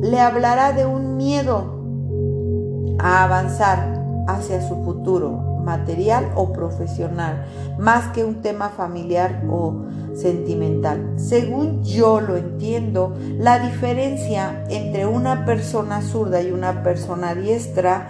le 0.00 0.20
hablará 0.20 0.72
de 0.72 0.86
un 0.86 1.16
miedo 1.16 1.76
a 2.98 3.24
avanzar 3.24 4.02
hacia 4.26 4.66
su 4.66 4.82
futuro 4.84 5.56
material 5.64 6.30
o 6.36 6.52
profesional, 6.52 7.44
más 7.78 8.12
que 8.12 8.24
un 8.24 8.40
tema 8.40 8.70
familiar 8.70 9.42
o 9.50 9.84
sentimental. 10.14 11.14
Según 11.16 11.82
yo 11.82 12.20
lo 12.20 12.36
entiendo, 12.36 13.14
la 13.38 13.58
diferencia 13.58 14.64
entre 14.70 15.06
una 15.06 15.44
persona 15.44 16.00
zurda 16.02 16.40
y 16.40 16.52
una 16.52 16.82
persona 16.82 17.34
diestra, 17.34 18.08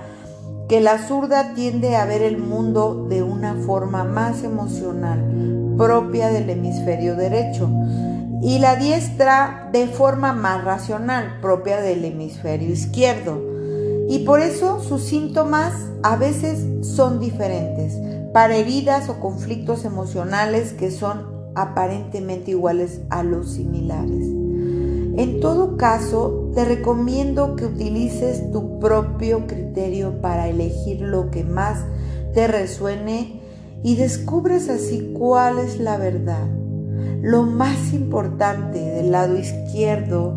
que 0.68 0.80
la 0.80 0.98
zurda 0.98 1.54
tiende 1.54 1.96
a 1.96 2.04
ver 2.04 2.22
el 2.22 2.38
mundo 2.38 3.06
de 3.08 3.22
una 3.22 3.54
forma 3.54 4.04
más 4.04 4.42
emocional, 4.42 5.74
propia 5.78 6.28
del 6.28 6.50
hemisferio 6.50 7.16
derecho, 7.16 7.70
y 8.42 8.58
la 8.58 8.76
diestra 8.76 9.68
de 9.72 9.86
forma 9.86 10.32
más 10.32 10.64
racional, 10.64 11.38
propia 11.40 11.80
del 11.80 12.04
hemisferio 12.04 12.70
izquierdo. 12.70 13.40
Y 14.08 14.20
por 14.20 14.40
eso 14.40 14.80
sus 14.80 15.02
síntomas 15.02 15.72
a 16.02 16.16
veces 16.16 16.64
son 16.86 17.18
diferentes, 17.18 17.94
para 18.32 18.56
heridas 18.56 19.08
o 19.08 19.18
conflictos 19.18 19.84
emocionales 19.84 20.72
que 20.72 20.90
son 20.90 21.26
aparentemente 21.54 22.52
iguales 22.52 23.00
a 23.10 23.22
los 23.22 23.52
similares. 23.52 24.26
En 25.18 25.40
todo 25.40 25.78
caso, 25.78 26.50
te 26.54 26.66
recomiendo 26.66 27.56
que 27.56 27.64
utilices 27.64 28.50
tu 28.52 28.78
propio 28.78 29.46
criterio 29.46 30.20
para 30.20 30.48
elegir 30.48 31.00
lo 31.00 31.30
que 31.30 31.42
más 31.42 31.84
te 32.34 32.46
resuene 32.46 33.40
y 33.82 33.96
descubres 33.96 34.68
así 34.68 35.14
cuál 35.16 35.58
es 35.58 35.80
la 35.80 35.96
verdad. 35.96 36.46
Lo 37.26 37.42
más 37.42 37.92
importante 37.92 38.78
del 38.78 39.10
lado 39.10 39.36
izquierdo 39.36 40.36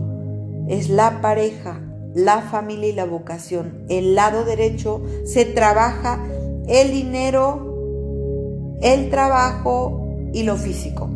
es 0.68 0.90
la 0.90 1.22
pareja, 1.22 1.84
la 2.16 2.42
familia 2.42 2.90
y 2.90 2.94
la 2.94 3.06
vocación. 3.06 3.86
El 3.90 4.16
lado 4.16 4.44
derecho 4.44 5.04
se 5.24 5.46
trabaja 5.46 6.26
el 6.68 6.92
dinero, 6.92 8.80
el 8.82 9.12
trabajo 9.12 10.32
y 10.34 10.42
lo 10.42 10.58
físico. 10.58 11.12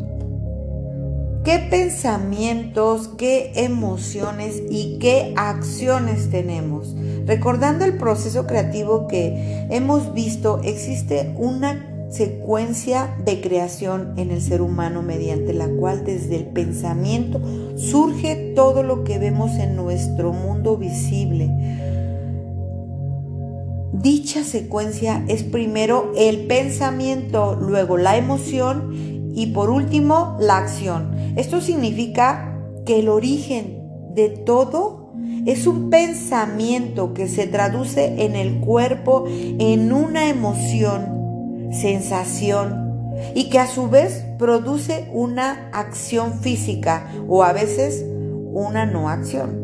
¿Qué 1.43 1.57
pensamientos, 1.71 3.07
qué 3.17 3.53
emociones 3.55 4.61
y 4.69 4.99
qué 4.99 5.33
acciones 5.37 6.29
tenemos? 6.29 6.95
Recordando 7.25 7.83
el 7.83 7.97
proceso 7.97 8.45
creativo 8.45 9.07
que 9.07 9.65
hemos 9.71 10.13
visto, 10.13 10.61
existe 10.63 11.33
una 11.35 11.92
secuencia 12.13 13.15
de 13.25 13.41
creación 13.41 14.13
en 14.17 14.29
el 14.32 14.41
ser 14.41 14.62
humano 14.62 15.01
mediante 15.01 15.51
la 15.51 15.67
cual 15.67 16.05
desde 16.05 16.36
el 16.36 16.46
pensamiento 16.46 17.41
surge 17.75 18.53
todo 18.55 18.84
lo 18.84 19.03
que 19.03 19.17
vemos 19.17 19.51
en 19.53 19.75
nuestro 19.75 20.32
mundo 20.32 20.77
visible. 20.77 21.50
Dicha 23.93 24.43
secuencia 24.43 25.24
es 25.27 25.43
primero 25.43 26.12
el 26.15 26.46
pensamiento, 26.46 27.55
luego 27.55 27.98
la 27.98 28.17
emoción 28.17 29.32
y 29.36 29.48
por 29.48 29.72
último, 29.72 30.38
la 30.39 30.58
acción. 30.58 31.15
Esto 31.36 31.62
significa 31.62 32.60
que 32.86 33.00
el 33.00 33.10
origen 33.10 33.82
de 34.13 34.29
todo 34.29 35.13
es 35.46 35.67
un 35.67 35.89
pensamiento 35.89 37.13
que 37.13 37.27
se 37.27 37.48
traduce 37.48 38.24
en 38.24 38.36
el 38.36 38.60
cuerpo 38.60 39.25
en 39.27 39.91
una 39.91 40.29
emoción, 40.29 41.22
sensación 41.73 42.93
y 43.35 43.49
que 43.49 43.59
a 43.59 43.67
su 43.67 43.89
vez 43.89 44.25
produce 44.37 45.09
una 45.11 45.69
acción 45.73 46.39
física 46.39 47.07
o 47.27 47.43
a 47.43 47.53
veces 47.53 48.05
una 48.53 48.85
no 48.85 49.09
acción. 49.09 49.63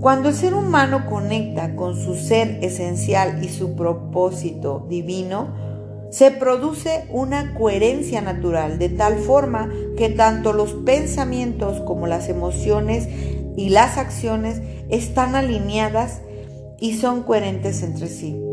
Cuando 0.00 0.28
el 0.28 0.34
ser 0.34 0.54
humano 0.54 1.06
conecta 1.06 1.74
con 1.74 1.96
su 1.96 2.14
ser 2.14 2.62
esencial 2.62 3.42
y 3.42 3.48
su 3.48 3.74
propósito 3.74 4.86
divino, 4.88 5.48
se 6.10 6.30
produce 6.30 7.04
una 7.10 7.54
coherencia 7.54 8.20
natural, 8.20 8.78
de 8.78 8.88
tal 8.88 9.16
forma 9.16 9.68
que 9.96 10.08
tanto 10.08 10.52
los 10.52 10.72
pensamientos 10.72 11.80
como 11.80 12.06
las 12.06 12.28
emociones 12.28 13.08
y 13.56 13.70
las 13.70 13.98
acciones 13.98 14.62
están 14.88 15.34
alineadas 15.34 16.22
y 16.78 16.96
son 16.96 17.24
coherentes 17.24 17.82
entre 17.82 18.08
sí. 18.08 18.47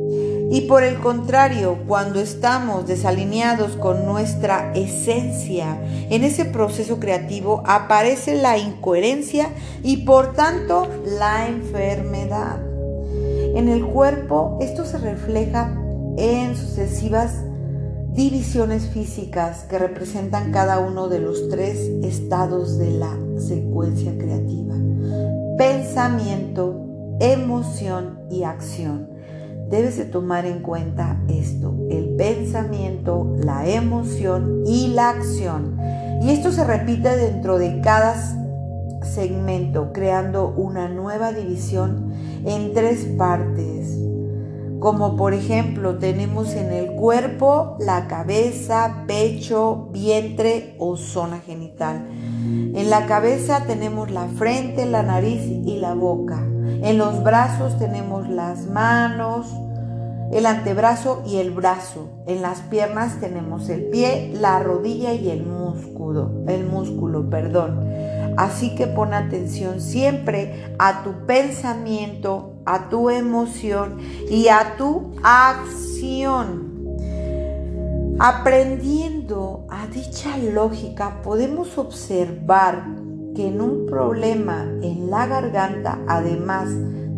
Y 0.51 0.61
por 0.61 0.83
el 0.83 0.99
contrario, 0.99 1.79
cuando 1.87 2.19
estamos 2.19 2.87
desalineados 2.87 3.75
con 3.77 4.05
nuestra 4.05 4.71
esencia, 4.73 5.79
en 6.09 6.23
ese 6.23 6.45
proceso 6.45 6.99
creativo 6.99 7.63
aparece 7.65 8.35
la 8.35 8.57
incoherencia 8.57 9.49
y 9.83 10.05
por 10.05 10.33
tanto 10.33 10.87
la 11.19 11.47
enfermedad. 11.47 12.59
En 13.55 13.69
el 13.69 13.85
cuerpo 13.85 14.57
esto 14.61 14.85
se 14.85 14.97
refleja 14.97 15.73
en 16.17 16.55
sucesivas 16.55 17.43
divisiones 18.13 18.87
físicas 18.87 19.65
que 19.69 19.77
representan 19.77 20.51
cada 20.51 20.79
uno 20.79 21.09
de 21.09 21.19
los 21.19 21.49
tres 21.49 21.77
estados 22.03 22.77
de 22.77 22.91
la 22.91 23.17
secuencia 23.37 24.17
creativa. 24.17 24.75
Pensamiento, 25.57 27.17
emoción 27.19 28.19
y 28.29 28.43
acción. 28.43 29.14
Debes 29.69 29.97
de 29.97 30.05
tomar 30.05 30.45
en 30.45 30.61
cuenta 30.61 31.21
esto, 31.27 31.75
el 31.89 32.15
pensamiento, 32.15 33.35
la 33.37 33.67
emoción 33.67 34.63
y 34.65 34.87
la 34.87 35.09
acción. 35.09 35.77
Y 36.21 36.29
esto 36.29 36.51
se 36.51 36.63
repite 36.63 37.15
dentro 37.17 37.57
de 37.57 37.81
cada 37.81 38.15
segmento, 39.03 39.91
creando 39.93 40.53
una 40.55 40.87
nueva 40.87 41.31
división 41.31 42.13
en 42.45 42.73
tres 42.73 43.05
partes 43.17 44.05
como 44.85 45.15
por 45.15 45.33
ejemplo 45.33 45.97
tenemos 45.97 46.53
en 46.53 46.71
el 46.71 46.91
cuerpo 46.91 47.75
la 47.79 48.07
cabeza, 48.07 49.05
pecho, 49.07 49.89
vientre 49.91 50.75
o 50.77 50.95
zona 50.95 51.39
genital. 51.39 52.07
En 52.11 52.91
la 52.91 53.07
cabeza 53.07 53.63
tenemos 53.65 54.11
la 54.11 54.27
frente, 54.27 54.85
la 54.85 55.01
nariz 55.01 55.41
y 55.41 55.79
la 55.79 55.95
boca. 55.95 56.45
En 56.81 56.97
los 56.97 57.23
brazos 57.23 57.77
tenemos 57.79 58.27
las 58.29 58.67
manos, 58.67 59.47
el 60.31 60.45
antebrazo 60.45 61.23
y 61.25 61.37
el 61.37 61.51
brazo. 61.51 62.09
En 62.27 62.41
las 62.41 62.61
piernas 62.61 63.19
tenemos 63.19 63.69
el 63.69 63.85
pie, 63.85 64.31
la 64.33 64.59
rodilla 64.59 65.13
y 65.13 65.29
el 65.29 65.45
músculo, 65.45 66.31
el 66.47 66.65
músculo, 66.65 67.29
perdón. 67.29 67.87
Así 68.37 68.75
que 68.75 68.87
pon 68.87 69.13
atención 69.13 69.79
siempre 69.79 70.75
a 70.77 71.03
tu 71.03 71.25
pensamiento, 71.25 72.55
a 72.65 72.89
tu 72.89 73.09
emoción 73.09 73.97
y 74.29 74.49
a 74.49 74.75
tu 74.77 75.13
acción. 75.23 76.75
Aprendiendo 78.19 79.65
a 79.69 79.87
dicha 79.87 80.37
lógica 80.37 81.21
podemos 81.21 81.77
observar 81.77 82.85
que 83.35 83.47
en 83.47 83.61
un 83.61 83.85
problema 83.85 84.65
en 84.81 85.09
la 85.09 85.27
garganta, 85.27 85.99
además 86.07 86.69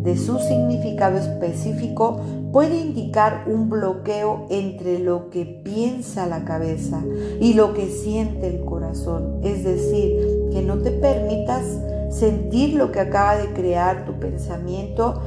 de 0.02 0.16
su 0.16 0.38
significado 0.38 1.16
específico, 1.16 2.20
puede 2.52 2.78
indicar 2.78 3.44
un 3.46 3.68
bloqueo 3.68 4.46
entre 4.50 4.98
lo 4.98 5.30
que 5.30 5.44
piensa 5.44 6.26
la 6.26 6.44
cabeza 6.44 7.02
y 7.40 7.54
lo 7.54 7.74
que 7.74 7.88
siente 7.88 8.48
el 8.48 8.64
corazón. 8.64 9.40
Es 9.42 9.64
decir, 9.64 10.48
que 10.50 10.62
no 10.62 10.78
te 10.78 10.90
permitas 10.90 11.64
sentir 12.10 12.74
lo 12.74 12.90
que 12.90 13.00
acaba 13.00 13.36
de 13.36 13.52
crear 13.52 14.04
tu 14.06 14.18
pensamiento 14.18 15.20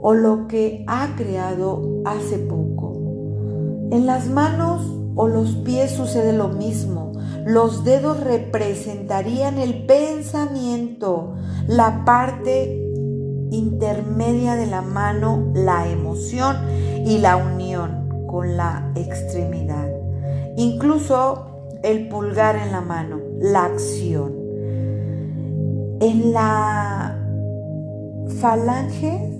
o 0.00 0.14
lo 0.14 0.46
que 0.48 0.84
ha 0.86 1.14
creado 1.16 2.02
hace 2.04 2.38
poco. 2.38 2.92
En 3.90 4.06
las 4.06 4.28
manos 4.28 4.82
o 5.14 5.28
los 5.28 5.54
pies 5.56 5.92
sucede 5.92 6.32
lo 6.32 6.48
mismo. 6.48 7.01
Los 7.46 7.84
dedos 7.84 8.20
representarían 8.20 9.58
el 9.58 9.84
pensamiento, 9.84 11.34
la 11.66 12.04
parte 12.04 12.78
intermedia 13.50 14.54
de 14.54 14.66
la 14.66 14.82
mano, 14.82 15.50
la 15.54 15.88
emoción 15.88 16.56
y 17.04 17.18
la 17.18 17.36
unión 17.36 18.26
con 18.26 18.56
la 18.56 18.92
extremidad. 18.94 19.88
Incluso 20.56 21.68
el 21.82 22.08
pulgar 22.08 22.56
en 22.56 22.72
la 22.72 22.80
mano, 22.80 23.20
la 23.40 23.64
acción. 23.64 24.32
En 26.00 26.32
la 26.32 27.18
falange 28.40 29.38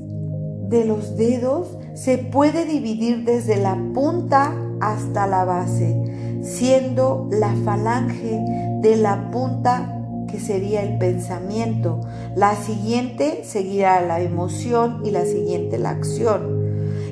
de 0.69 0.85
los 0.85 1.17
dedos 1.17 1.79
se 1.95 2.19
puede 2.19 2.65
dividir 2.65 3.25
desde 3.25 3.57
la 3.57 3.77
punta 3.95 4.55
hasta 4.81 5.27
la 5.27 5.45
base, 5.45 6.03
siendo 6.43 7.29
la 7.31 7.55
falange 7.65 8.41
de 8.81 8.97
la 8.97 9.31
punta 9.31 9.99
que 10.29 10.41
sería 10.41 10.83
el 10.83 10.99
pensamiento, 10.99 12.01
la 12.35 12.57
siguiente 12.57 13.45
seguirá 13.45 14.01
la 14.01 14.21
emoción 14.21 15.03
y 15.05 15.11
la 15.11 15.25
siguiente 15.25 15.79
la 15.79 15.91
acción. 15.91 16.63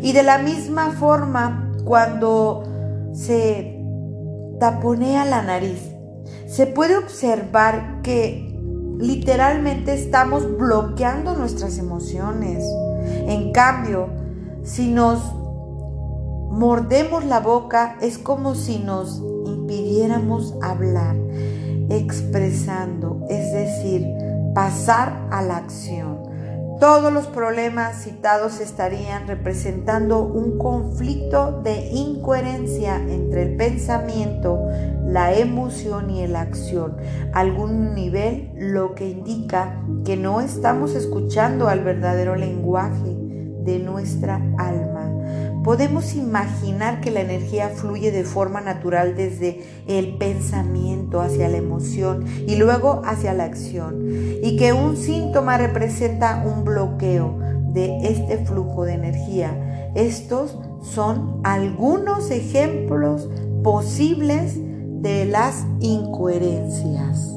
Y 0.02 0.12
de 0.12 0.22
la 0.22 0.38
misma 0.38 0.92
forma, 0.92 1.72
cuando 1.84 2.64
se 3.12 3.78
taponea 4.58 5.24
la 5.24 5.42
nariz, 5.42 5.80
se 6.46 6.66
puede 6.66 6.96
observar 6.96 8.00
que 8.02 8.50
literalmente 8.98 9.94
estamos 9.94 10.56
bloqueando 10.58 11.34
nuestras 11.34 11.78
emociones. 11.78 12.64
En 13.26 13.52
cambio, 13.52 14.08
si 14.62 14.88
nos 14.88 15.20
mordemos 16.50 17.24
la 17.24 17.40
boca, 17.40 17.96
es 18.00 18.18
como 18.18 18.54
si 18.54 18.78
nos 18.78 19.22
impidiéramos 19.46 20.54
hablar, 20.60 21.16
expresando, 21.88 23.24
es 23.28 23.52
decir, 23.52 24.06
pasar 24.54 25.26
a 25.30 25.42
la 25.42 25.56
acción. 25.56 26.18
Todos 26.80 27.12
los 27.12 27.26
problemas 27.26 28.04
citados 28.04 28.58
estarían 28.58 29.28
representando 29.28 30.22
un 30.22 30.56
conflicto 30.56 31.60
de 31.62 31.90
incoherencia 31.90 32.96
entre 32.96 33.42
el 33.42 33.56
pensamiento, 33.56 34.66
la 35.04 35.34
emoción 35.34 36.08
y 36.08 36.26
la 36.26 36.40
acción, 36.40 36.96
algún 37.34 37.94
nivel, 37.94 38.50
lo 38.56 38.94
que 38.94 39.10
indica 39.10 39.82
que 40.06 40.16
no 40.16 40.40
estamos 40.40 40.94
escuchando 40.94 41.68
al 41.68 41.84
verdadero 41.84 42.34
lenguaje 42.34 43.14
de 43.62 43.78
nuestra 43.78 44.36
alma. 44.56 44.99
Podemos 45.64 46.14
imaginar 46.14 47.00
que 47.00 47.10
la 47.10 47.20
energía 47.20 47.68
fluye 47.68 48.10
de 48.10 48.24
forma 48.24 48.60
natural 48.60 49.14
desde 49.14 49.62
el 49.86 50.16
pensamiento 50.16 51.20
hacia 51.20 51.48
la 51.48 51.58
emoción 51.58 52.24
y 52.46 52.56
luego 52.56 53.02
hacia 53.04 53.34
la 53.34 53.44
acción 53.44 54.06
y 54.42 54.56
que 54.56 54.72
un 54.72 54.96
síntoma 54.96 55.58
representa 55.58 56.42
un 56.46 56.64
bloqueo 56.64 57.38
de 57.74 57.98
este 58.08 58.38
flujo 58.38 58.84
de 58.84 58.94
energía. 58.94 59.92
Estos 59.94 60.58
son 60.82 61.40
algunos 61.44 62.30
ejemplos 62.30 63.28
posibles 63.62 64.54
de 65.02 65.26
las 65.26 65.66
incoherencias. 65.80 67.34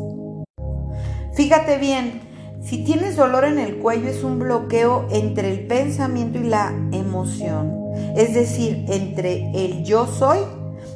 Fíjate 1.33 1.77
bien, 1.77 2.21
si 2.63 2.84
tienes 2.84 3.15
dolor 3.15 3.45
en 3.45 3.60
el 3.60 3.78
cuello 3.78 4.10
es 4.10 4.23
un 4.23 4.39
bloqueo 4.39 5.08
entre 5.12 5.52
el 5.52 5.67
pensamiento 5.67 6.39
y 6.39 6.43
la 6.43 6.73
emoción. 6.91 7.84
es 8.15 8.34
decir, 8.34 8.86
entre 8.89 9.52
el 9.54 9.84
yo 9.84 10.08
soy 10.08 10.39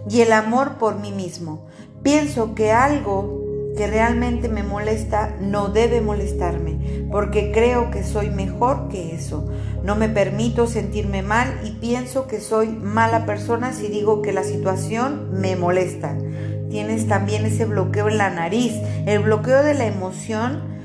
y 0.10 0.22
el 0.22 0.32
amor 0.32 0.78
por 0.78 1.00
mí 1.00 1.12
mismo. 1.12 1.68
Pienso 2.02 2.56
que 2.56 2.72
algo 2.72 3.44
que 3.78 3.88
realmente 3.88 4.50
me 4.50 4.64
molesta 4.64 5.36
no 5.40 5.70
debe 5.70 6.02
molestarme, 6.02 7.08
porque 7.12 7.52
creo 7.52 7.92
que 7.92 8.04
soy 8.04 8.30
mejor 8.30 8.90
que 8.90 9.14
eso. 9.14 9.48
No 9.84 9.96
me 9.96 10.10
permito 10.10 10.66
sentirme 10.66 11.22
mal 11.22 11.60
y 11.64 11.72
pienso 11.72 12.28
que 12.28 12.42
soy 12.42 12.70
mala 12.70 13.26
persona 13.26 13.74
si 13.74 13.88
digo 13.88 14.22
que 14.24 14.34
la 14.34 14.44
situación 14.44 15.40
me 15.40 15.56
molesta. 15.56 16.18
Tienes 16.70 17.08
también 17.08 17.46
ese 17.46 17.66
bloqueo 17.66 18.10
en 18.10 18.18
la 18.18 18.30
nariz, 18.30 18.74
el 19.06 19.20
bloqueo 19.20 19.64
de 19.64 19.76
la 19.76 19.86
emoción. 19.86 20.77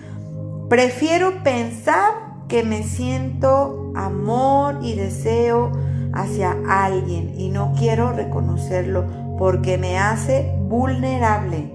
Prefiero 0.72 1.42
pensar 1.42 2.14
que 2.48 2.62
me 2.62 2.82
siento 2.82 3.92
amor 3.94 4.78
y 4.80 4.94
deseo 4.94 5.70
hacia 6.14 6.56
alguien 6.66 7.38
y 7.38 7.50
no 7.50 7.74
quiero 7.78 8.12
reconocerlo 8.12 9.04
porque 9.38 9.76
me 9.76 9.98
hace 9.98 10.50
vulnerable. 10.60 11.70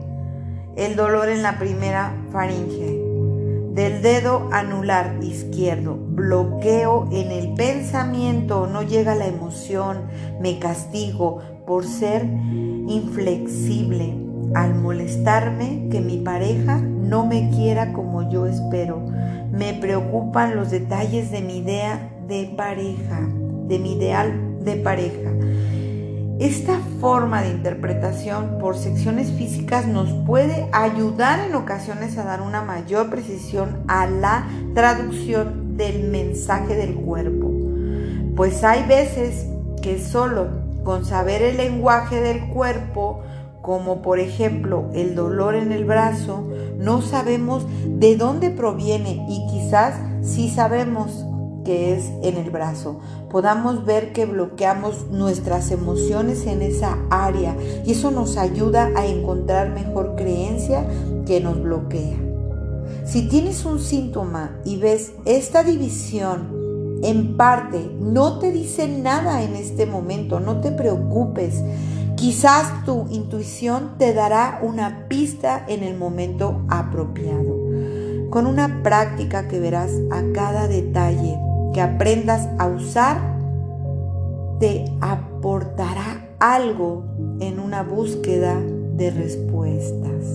El 0.76 0.96
dolor 0.96 1.30
en 1.30 1.44
la 1.44 1.60
primera 1.60 2.12
faringe, 2.32 3.00
del 3.76 4.02
dedo 4.02 4.50
anular 4.52 5.20
izquierdo, 5.22 5.96
bloqueo 5.96 7.08
en 7.12 7.32
el 7.32 7.54
pensamiento, 7.54 8.66
no 8.66 8.82
llega 8.82 9.14
la 9.14 9.28
emoción, 9.28 10.08
me 10.42 10.58
castigo 10.58 11.44
por 11.68 11.86
ser 11.86 12.26
inflexible 12.26 14.27
al 14.56 14.76
molestarme 14.76 15.88
que 15.92 16.02
mi 16.02 16.18
pareja 16.18 16.78
no 16.80 17.26
me 17.26 17.50
quiera 17.52 17.94
como 17.94 18.30
yo 18.30 18.46
espero. 18.48 19.06
Me 19.52 19.74
preocupan 19.74 20.56
los 20.56 20.72
detalles 20.72 21.32
de 21.32 21.42
mi 21.42 21.58
idea 21.58 22.10
de 22.28 22.54
pareja 22.56 23.28
de 23.68 23.80
mi 23.80 23.94
ideal 23.94 24.64
de 24.64 24.78
pareja. 24.78 25.32
Esta 26.40 26.80
forma 27.02 27.42
de 27.42 27.50
interpretación 27.50 28.60
por 28.60 28.78
secciones 28.78 29.32
físicas 29.32 29.88
nos 29.88 30.12
puede 30.26 30.70
ayudar 30.72 31.40
en 31.40 31.56
ocasiones 31.56 32.18
a 32.18 32.24
dar 32.24 32.42
una 32.42 32.62
mayor 32.62 33.10
precisión 33.10 33.84
a 33.88 34.06
la 34.06 34.48
traducción 34.76 35.78
del 35.78 36.10
mensaje 36.10 36.76
del 36.76 36.96
cuerpo. 36.96 37.52
Pues 38.36 38.64
hay 38.64 38.88
veces 38.88 39.48
que 39.82 40.00
solo 40.00 40.48
con 40.84 41.06
saber 41.06 41.42
el 41.42 41.58
lenguaje 41.58 42.22
del 42.22 42.48
cuerpo, 42.50 43.24
como 43.68 44.02
por 44.02 44.22
ejemplo 44.22 44.86
el 44.94 45.14
dolor 45.14 45.54
en 45.54 45.74
el 45.74 45.84
brazo, 45.84 46.48
no 46.78 47.02
sabemos 47.02 47.66
de 47.86 48.16
dónde 48.16 48.50
proviene 48.50 49.26
y 49.28 49.46
quizás 49.52 49.96
sí 50.22 50.48
sabemos 50.48 51.26
que 51.66 51.94
es 51.94 52.06
en 52.24 52.38
el 52.38 52.50
brazo, 52.50 53.02
podamos 53.30 53.84
ver 53.84 54.14
que 54.14 54.26
bloqueamos 54.26 55.08
nuestras 55.12 55.70
emociones 55.72 56.48
en 56.48 56.62
esa 56.62 56.98
área 57.10 57.58
y 57.86 57.92
eso 57.92 58.10
nos 58.10 58.38
ayuda 58.38 58.90
a 58.96 59.06
encontrar 59.06 59.72
mejor 59.72 60.16
creencia 60.16 60.88
que 61.26 61.42
nos 61.42 61.62
bloquea. 61.62 62.16
Si 63.04 63.28
tienes 63.28 63.66
un 63.66 63.82
síntoma 63.82 64.62
y 64.64 64.78
ves 64.78 65.12
esta 65.26 65.64
división 65.64 67.00
en 67.04 67.36
parte, 67.36 67.92
no 68.00 68.40
te 68.40 68.54
dice 68.54 68.88
nada 68.88 69.44
en 69.44 69.58
este 69.58 69.86
momento, 69.86 70.40
no 70.40 70.62
te 70.62 70.72
preocupes. 70.72 71.62
Quizás 72.18 72.84
tu 72.84 73.06
intuición 73.12 73.92
te 74.00 74.12
dará 74.12 74.60
una 74.64 75.08
pista 75.08 75.64
en 75.68 75.84
el 75.84 75.96
momento 75.96 76.66
apropiado. 76.68 77.56
Con 78.32 78.48
una 78.48 78.82
práctica 78.82 79.48
que 79.48 79.60
verás 79.60 79.92
a 80.10 80.24
cada 80.34 80.68
detalle 80.68 81.38
que 81.76 81.80
aprendas 81.80 82.50
a 82.58 82.66
usar 82.66 83.22
te 84.60 84.86
aportará 85.00 86.28
algo 86.40 87.06
en 87.40 87.60
una 87.60 87.84
búsqueda 87.84 88.60
de 88.96 89.12
respuestas. 89.12 90.26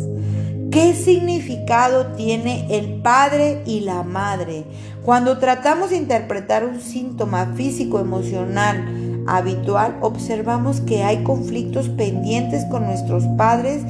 ¿Qué 0.70 0.94
significado 0.94 2.12
tiene 2.12 2.78
el 2.78 3.02
padre 3.02 3.60
y 3.66 3.80
la 3.80 4.04
madre? 4.04 4.66
Cuando 5.04 5.38
tratamos 5.38 5.90
de 5.90 5.96
interpretar 5.96 6.64
un 6.64 6.80
síntoma 6.80 7.54
físico 7.56 7.98
emocional 7.98 9.01
habitual, 9.26 9.98
observamos 10.00 10.80
que 10.80 11.02
hay 11.02 11.22
conflictos 11.22 11.88
pendientes 11.88 12.64
con 12.66 12.84
nuestros 12.84 13.24
padres 13.36 13.82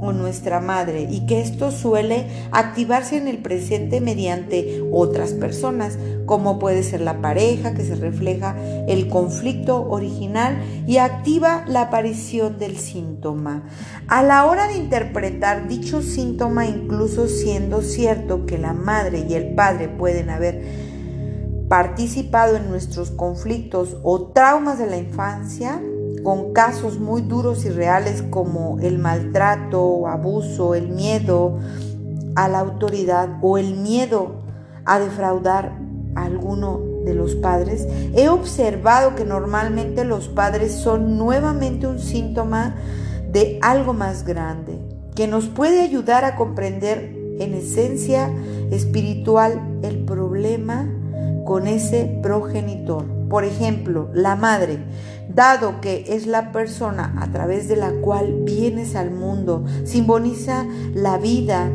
o 0.00 0.12
nuestra 0.12 0.60
madre 0.60 1.06
y 1.10 1.26
que 1.26 1.40
esto 1.40 1.70
suele 1.70 2.26
activarse 2.52 3.16
en 3.16 3.28
el 3.28 3.38
presente 3.38 4.00
mediante 4.00 4.82
otras 4.92 5.32
personas, 5.32 5.98
como 6.26 6.58
puede 6.58 6.82
ser 6.82 7.00
la 7.00 7.20
pareja 7.20 7.74
que 7.74 7.84
se 7.84 7.94
refleja 7.96 8.56
el 8.86 9.08
conflicto 9.08 9.88
original 9.88 10.58
y 10.86 10.98
activa 10.98 11.64
la 11.66 11.82
aparición 11.82 12.58
del 12.58 12.76
síntoma. 12.76 13.64
A 14.08 14.22
la 14.22 14.46
hora 14.46 14.68
de 14.68 14.76
interpretar 14.76 15.68
dicho 15.68 16.02
síntoma, 16.02 16.66
incluso 16.66 17.28
siendo 17.28 17.82
cierto 17.82 18.46
que 18.46 18.58
la 18.58 18.72
madre 18.72 19.26
y 19.28 19.34
el 19.34 19.54
padre 19.54 19.88
pueden 19.88 20.30
haber 20.30 20.85
participado 21.68 22.56
en 22.56 22.68
nuestros 22.68 23.10
conflictos 23.10 23.96
o 24.02 24.28
traumas 24.28 24.78
de 24.78 24.86
la 24.86 24.96
infancia, 24.96 25.80
con 26.22 26.52
casos 26.52 26.98
muy 26.98 27.22
duros 27.22 27.64
y 27.64 27.70
reales 27.70 28.22
como 28.22 28.78
el 28.80 28.98
maltrato, 28.98 30.06
abuso, 30.08 30.74
el 30.74 30.88
miedo 30.88 31.58
a 32.34 32.48
la 32.48 32.60
autoridad 32.60 33.38
o 33.42 33.58
el 33.58 33.76
miedo 33.76 34.42
a 34.84 34.98
defraudar 34.98 35.78
a 36.14 36.24
alguno 36.24 36.80
de 37.04 37.14
los 37.14 37.34
padres, 37.36 37.86
he 38.14 38.28
observado 38.28 39.14
que 39.14 39.24
normalmente 39.24 40.04
los 40.04 40.28
padres 40.28 40.72
son 40.72 41.16
nuevamente 41.16 41.86
un 41.86 41.98
síntoma 41.98 42.74
de 43.30 43.58
algo 43.62 43.92
más 43.92 44.24
grande, 44.24 44.80
que 45.14 45.28
nos 45.28 45.46
puede 45.46 45.80
ayudar 45.80 46.24
a 46.24 46.36
comprender 46.36 47.14
en 47.38 47.54
esencia 47.54 48.32
espiritual 48.70 49.78
el 49.82 50.04
problema 50.04 50.88
con 51.46 51.66
ese 51.66 52.18
progenitor. 52.22 53.06
Por 53.30 53.44
ejemplo, 53.44 54.10
la 54.12 54.36
madre 54.36 54.78
dado 55.34 55.80
que 55.80 56.04
es 56.08 56.26
la 56.26 56.52
persona 56.52 57.14
a 57.20 57.30
través 57.32 57.68
de 57.68 57.76
la 57.76 57.92
cual 58.00 58.42
vienes 58.44 58.94
al 58.96 59.10
mundo, 59.10 59.64
simboliza 59.84 60.66
la 60.94 61.18
vida 61.18 61.70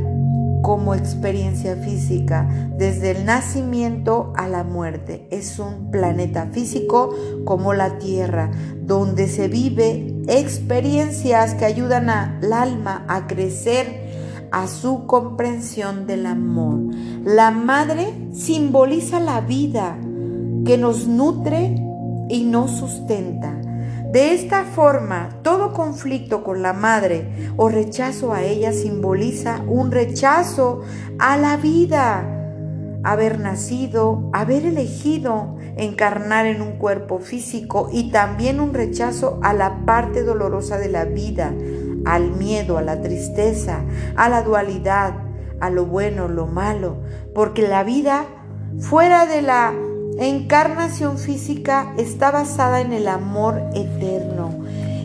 como 0.62 0.94
experiencia 0.94 1.76
física, 1.76 2.48
desde 2.78 3.12
el 3.12 3.26
nacimiento 3.26 4.32
a 4.36 4.48
la 4.48 4.64
muerte. 4.64 5.28
Es 5.32 5.58
un 5.58 5.90
planeta 5.90 6.50
físico 6.52 7.16
como 7.46 7.74
la 7.74 7.98
Tierra, 7.98 8.52
donde 8.82 9.28
se 9.28 9.48
vive 9.48 10.22
experiencias 10.28 11.56
que 11.56 11.66
ayudan 11.66 12.10
al 12.10 12.54
alma 12.54 13.06
a 13.08 13.26
crecer 13.26 14.12
a 14.52 14.68
su 14.68 15.08
comprensión 15.08 16.06
del 16.06 16.26
amor. 16.26 16.80
La 17.24 17.52
madre 17.52 18.16
simboliza 18.34 19.20
la 19.20 19.42
vida 19.42 19.96
que 20.66 20.76
nos 20.76 21.06
nutre 21.06 21.76
y 22.30 22.46
nos 22.46 22.72
sustenta. 22.72 23.54
De 24.12 24.34
esta 24.34 24.64
forma, 24.64 25.30
todo 25.44 25.72
conflicto 25.72 26.44
con 26.44 26.64
la 26.64 26.74
madre 26.74 27.54
o 27.58 27.70
rechazo 27.70 28.34
a 28.34 28.42
ella 28.42 28.74
simboliza 28.74 29.62
un 29.68 29.92
rechazo 29.92 30.82
a 31.20 31.38
la 31.38 31.58
vida. 31.58 32.26
Haber 33.04 33.40
nacido, 33.40 34.28
haber 34.34 34.66
elegido 34.66 35.58
encarnar 35.78 36.48
en 36.48 36.64
un 36.64 36.72
cuerpo 36.80 37.20
físico 37.20 37.90
y 37.94 38.10
también 38.10 38.60
un 38.60 38.74
rechazo 38.74 39.40
a 39.44 39.54
la 39.54 39.86
parte 39.86 40.24
dolorosa 40.24 40.80
de 40.80 40.90
la 40.90 41.06
vida, 41.06 41.54
al 42.04 42.32
miedo, 42.32 42.80
a 42.80 42.82
la 42.82 43.00
tristeza, 43.00 43.82
a 44.16 44.28
la 44.28 44.42
dualidad, 44.42 45.31
a 45.62 45.70
lo 45.70 45.86
bueno, 45.86 46.28
lo 46.28 46.48
malo, 46.48 46.98
porque 47.34 47.68
la 47.68 47.84
vida 47.84 48.26
fuera 48.80 49.26
de 49.26 49.42
la 49.42 49.74
encarnación 50.20 51.18
física 51.18 51.94
está 51.98 52.32
basada 52.32 52.82
en 52.82 52.94
el 52.94 53.08
amor 53.08 53.62
eterno 53.74 54.50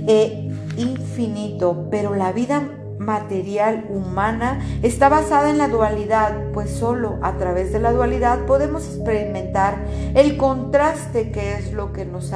e 0.09 0.51
infinito, 0.77 1.89
pero 1.91 2.15
la 2.15 2.33
vida 2.33 2.63
material 2.99 3.87
humana 3.89 4.61
está 4.83 5.09
basada 5.09 5.51
en 5.51 5.59
la 5.59 5.69
dualidad, 5.69 6.51
pues 6.53 6.71
solo 6.71 7.19
a 7.23 7.37
través 7.37 7.73
de 7.73 7.81
la 7.81 7.93
dualidad 7.93 8.47
podemos 8.47 8.87
experimentar 8.87 9.85
el 10.15 10.37
contraste 10.37 11.31
que 11.31 11.55
es 11.55 11.73
lo 11.73 11.93
que 11.93 12.05
nos, 12.05 12.33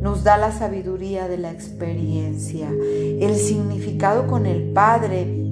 nos 0.00 0.24
da 0.24 0.38
la 0.38 0.52
sabiduría 0.52 1.28
de 1.28 1.38
la 1.38 1.50
experiencia, 1.50 2.68
el 2.70 3.36
significado 3.36 4.26
con 4.26 4.46
el 4.46 4.72
Padre, 4.72 5.47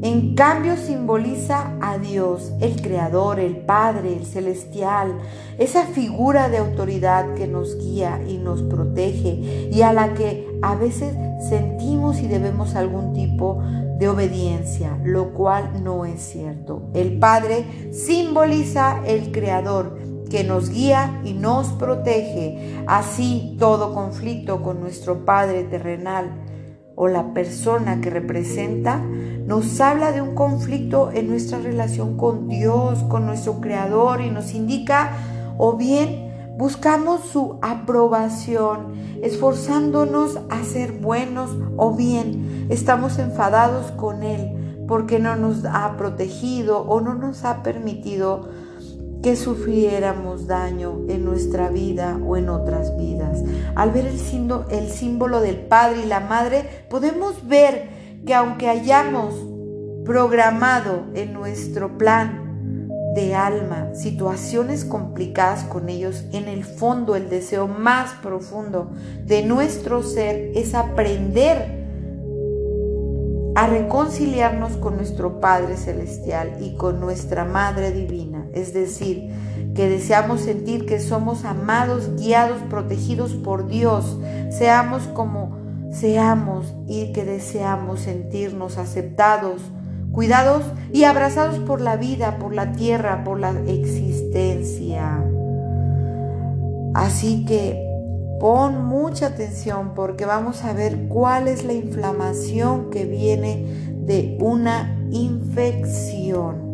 en 0.00 0.36
cambio 0.36 0.76
simboliza 0.76 1.72
a 1.80 1.98
Dios, 1.98 2.52
el 2.60 2.80
Creador, 2.80 3.40
el 3.40 3.56
Padre, 3.56 4.16
el 4.16 4.26
Celestial, 4.26 5.18
esa 5.58 5.86
figura 5.86 6.48
de 6.48 6.58
autoridad 6.58 7.34
que 7.34 7.48
nos 7.48 7.76
guía 7.78 8.20
y 8.28 8.38
nos 8.38 8.62
protege 8.62 9.68
y 9.72 9.82
a 9.82 9.92
la 9.92 10.14
que 10.14 10.46
a 10.62 10.76
veces 10.76 11.14
sentimos 11.48 12.20
y 12.20 12.28
debemos 12.28 12.76
algún 12.76 13.12
tipo 13.12 13.60
de 13.98 14.08
obediencia, 14.08 14.96
lo 15.02 15.34
cual 15.34 15.82
no 15.82 16.04
es 16.04 16.20
cierto. 16.20 16.90
El 16.94 17.18
Padre 17.18 17.90
simboliza 17.92 19.02
el 19.04 19.32
Creador, 19.32 19.98
que 20.30 20.44
nos 20.44 20.70
guía 20.70 21.20
y 21.24 21.32
nos 21.32 21.68
protege. 21.72 22.84
Así 22.86 23.56
todo 23.58 23.94
conflicto 23.94 24.62
con 24.62 24.80
nuestro 24.80 25.24
Padre 25.24 25.64
terrenal 25.64 26.30
o 26.94 27.08
la 27.08 27.32
persona 27.32 28.00
que 28.00 28.10
representa 28.10 29.02
nos 29.48 29.80
habla 29.80 30.12
de 30.12 30.20
un 30.20 30.34
conflicto 30.34 31.10
en 31.10 31.26
nuestra 31.26 31.58
relación 31.58 32.18
con 32.18 32.48
Dios, 32.48 33.02
con 33.04 33.24
nuestro 33.24 33.62
Creador 33.62 34.20
y 34.20 34.30
nos 34.30 34.52
indica 34.52 35.12
o 35.56 35.74
bien 35.74 36.52
buscamos 36.58 37.22
su 37.24 37.58
aprobación, 37.62 38.92
esforzándonos 39.22 40.38
a 40.50 40.62
ser 40.64 40.92
buenos 40.92 41.56
o 41.78 41.94
bien 41.94 42.66
estamos 42.68 43.18
enfadados 43.18 43.90
con 43.92 44.22
Él 44.22 44.84
porque 44.86 45.18
no 45.18 45.34
nos 45.36 45.64
ha 45.64 45.96
protegido 45.96 46.80
o 46.82 47.00
no 47.00 47.14
nos 47.14 47.46
ha 47.46 47.62
permitido 47.62 48.50
que 49.22 49.34
sufriéramos 49.34 50.46
daño 50.46 51.06
en 51.08 51.24
nuestra 51.24 51.70
vida 51.70 52.20
o 52.22 52.36
en 52.36 52.50
otras 52.50 52.94
vidas. 52.98 53.42
Al 53.74 53.92
ver 53.92 54.08
el 54.08 54.18
símbolo, 54.18 54.66
el 54.68 54.90
símbolo 54.90 55.40
del 55.40 55.56
Padre 55.56 56.02
y 56.02 56.06
la 56.06 56.20
Madre, 56.20 56.84
podemos 56.90 57.48
ver 57.48 57.96
que 58.28 58.34
aunque 58.34 58.68
hayamos 58.68 59.34
programado 60.04 61.06
en 61.14 61.32
nuestro 61.32 61.96
plan 61.96 62.90
de 63.14 63.34
alma 63.34 63.94
situaciones 63.94 64.84
complicadas 64.84 65.64
con 65.64 65.88
ellos, 65.88 66.26
en 66.32 66.46
el 66.46 66.64
fondo 66.64 67.16
el 67.16 67.30
deseo 67.30 67.68
más 67.68 68.12
profundo 68.22 68.90
de 69.24 69.46
nuestro 69.46 70.02
ser 70.02 70.52
es 70.54 70.74
aprender 70.74 71.86
a 73.54 73.66
reconciliarnos 73.66 74.76
con 74.76 74.96
nuestro 74.96 75.40
Padre 75.40 75.78
Celestial 75.78 76.58
y 76.60 76.76
con 76.76 77.00
nuestra 77.00 77.46
Madre 77.46 77.92
Divina. 77.92 78.46
Es 78.52 78.74
decir, 78.74 79.30
que 79.74 79.88
deseamos 79.88 80.42
sentir 80.42 80.84
que 80.84 81.00
somos 81.00 81.46
amados, 81.46 82.10
guiados, 82.18 82.58
protegidos 82.68 83.32
por 83.32 83.68
Dios, 83.68 84.18
seamos 84.50 85.04
como 85.14 85.57
seamos 85.92 86.74
y 86.86 87.12
que 87.12 87.24
deseamos 87.24 88.00
sentirnos 88.00 88.78
aceptados, 88.78 89.60
cuidados 90.12 90.64
y 90.92 91.04
abrazados 91.04 91.58
por 91.58 91.80
la 91.80 91.96
vida, 91.96 92.38
por 92.38 92.54
la 92.54 92.72
tierra, 92.72 93.24
por 93.24 93.38
la 93.40 93.50
existencia. 93.66 95.24
Así 96.94 97.44
que 97.44 97.88
Pon 98.38 98.86
mucha 98.86 99.26
atención 99.26 99.94
porque 99.96 100.24
vamos 100.24 100.62
a 100.62 100.72
ver 100.72 101.08
cuál 101.08 101.48
es 101.48 101.64
la 101.64 101.72
inflamación 101.72 102.88
que 102.90 103.04
viene 103.04 103.66
de 104.04 104.38
una 104.40 104.96
infección. 105.10 106.68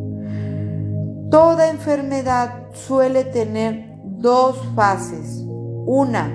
Toda 1.31 1.70
enfermedad 1.70 2.66
suele 2.74 3.24
tener 3.24 3.94
dos 4.05 4.59
fases. 4.74 5.42
Una, 5.87 6.31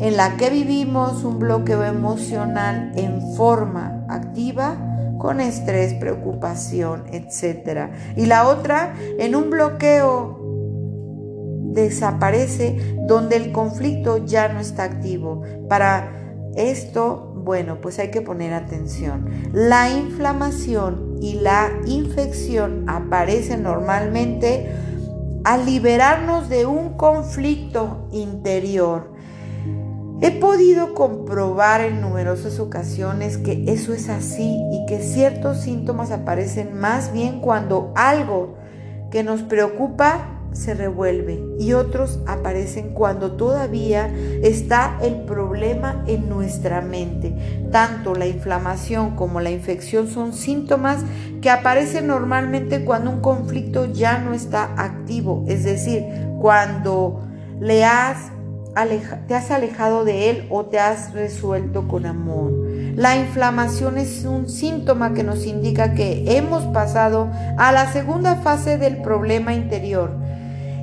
en 0.00 0.16
la 0.16 0.36
que 0.36 0.50
vivimos 0.50 1.24
un 1.24 1.38
bloqueo 1.38 1.84
emocional 1.84 2.92
en 2.96 3.34
forma 3.34 4.04
activa 4.08 4.76
con 5.18 5.40
estrés, 5.40 5.94
preocupación, 5.94 7.04
etc. 7.12 7.90
Y 8.16 8.26
la 8.26 8.46
otra, 8.46 8.94
en 9.18 9.34
un 9.34 9.50
bloqueo 9.50 10.40
desaparece 11.72 12.96
donde 13.06 13.36
el 13.36 13.52
conflicto 13.52 14.24
ya 14.24 14.48
no 14.48 14.60
está 14.60 14.84
activo. 14.84 15.42
Para 15.68 16.12
esto, 16.56 17.32
bueno, 17.36 17.80
pues 17.80 17.98
hay 17.98 18.10
que 18.10 18.22
poner 18.22 18.52
atención. 18.52 19.30
La 19.52 19.90
inflamación 19.90 21.16
y 21.20 21.34
la 21.34 21.70
infección 21.86 22.88
aparecen 22.88 23.62
normalmente 23.62 24.70
al 25.44 25.64
liberarnos 25.64 26.48
de 26.48 26.66
un 26.66 26.94
conflicto 26.96 28.08
interior. 28.10 29.15
He 30.22 30.30
podido 30.30 30.94
comprobar 30.94 31.82
en 31.82 32.00
numerosas 32.00 32.58
ocasiones 32.58 33.36
que 33.36 33.64
eso 33.68 33.92
es 33.92 34.08
así 34.08 34.58
y 34.72 34.86
que 34.86 35.00
ciertos 35.00 35.60
síntomas 35.60 36.10
aparecen 36.10 36.78
más 36.78 37.12
bien 37.12 37.40
cuando 37.40 37.92
algo 37.94 38.54
que 39.10 39.22
nos 39.22 39.42
preocupa 39.42 40.32
se 40.52 40.72
revuelve 40.72 41.38
y 41.58 41.74
otros 41.74 42.18
aparecen 42.26 42.94
cuando 42.94 43.32
todavía 43.32 44.10
está 44.42 44.98
el 45.02 45.16
problema 45.26 46.02
en 46.06 46.30
nuestra 46.30 46.80
mente. 46.80 47.68
Tanto 47.70 48.14
la 48.14 48.26
inflamación 48.26 49.16
como 49.16 49.40
la 49.40 49.50
infección 49.50 50.08
son 50.08 50.32
síntomas 50.32 51.04
que 51.42 51.50
aparecen 51.50 52.06
normalmente 52.06 52.86
cuando 52.86 53.10
un 53.10 53.20
conflicto 53.20 53.84
ya 53.92 54.18
no 54.18 54.32
está 54.32 54.72
activo, 54.82 55.44
es 55.46 55.64
decir, 55.64 56.04
cuando 56.40 57.20
le 57.60 57.84
has 57.84 58.30
te 59.26 59.34
has 59.34 59.50
alejado 59.50 60.04
de 60.04 60.28
él 60.30 60.46
o 60.50 60.66
te 60.66 60.78
has 60.78 61.12
resuelto 61.14 61.88
con 61.88 62.04
amor. 62.04 62.52
La 62.94 63.16
inflamación 63.16 63.96
es 63.96 64.24
un 64.24 64.48
síntoma 64.48 65.14
que 65.14 65.22
nos 65.22 65.46
indica 65.46 65.94
que 65.94 66.36
hemos 66.36 66.64
pasado 66.74 67.30
a 67.56 67.72
la 67.72 67.90
segunda 67.92 68.36
fase 68.36 68.76
del 68.76 68.98
problema 68.98 69.54
interior 69.54 70.14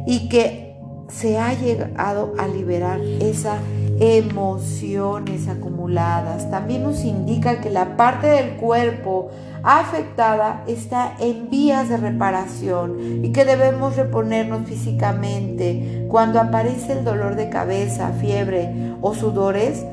y 0.07 0.27
que 0.27 0.75
se 1.07 1.37
ha 1.37 1.53
llegado 1.53 2.33
a 2.39 2.47
liberar 2.47 2.99
esas 2.99 3.59
emociones 4.03 5.47
acumuladas. 5.47 6.51
También 6.51 6.83
nos 6.83 7.05
indica 7.05 7.61
que 7.61 7.69
la 7.69 7.95
parte 7.95 8.27
del 8.27 8.57
cuerpo 8.57 9.29
afectada 9.63 10.65
está 10.67 11.15
en 11.21 11.49
vías 11.49 11.87
de 11.87 11.95
reparación 11.95 13.23
y 13.23 13.31
que 13.31 13.45
debemos 13.45 13.95
reponernos 13.95 14.67
físicamente. 14.67 16.05
Cuando 16.09 16.41
aparece 16.41 16.91
el 16.91 17.05
dolor 17.05 17.37
de 17.37 17.49
cabeza, 17.49 18.11
fiebre 18.19 18.93
o 19.01 19.13
sudores, 19.13 19.85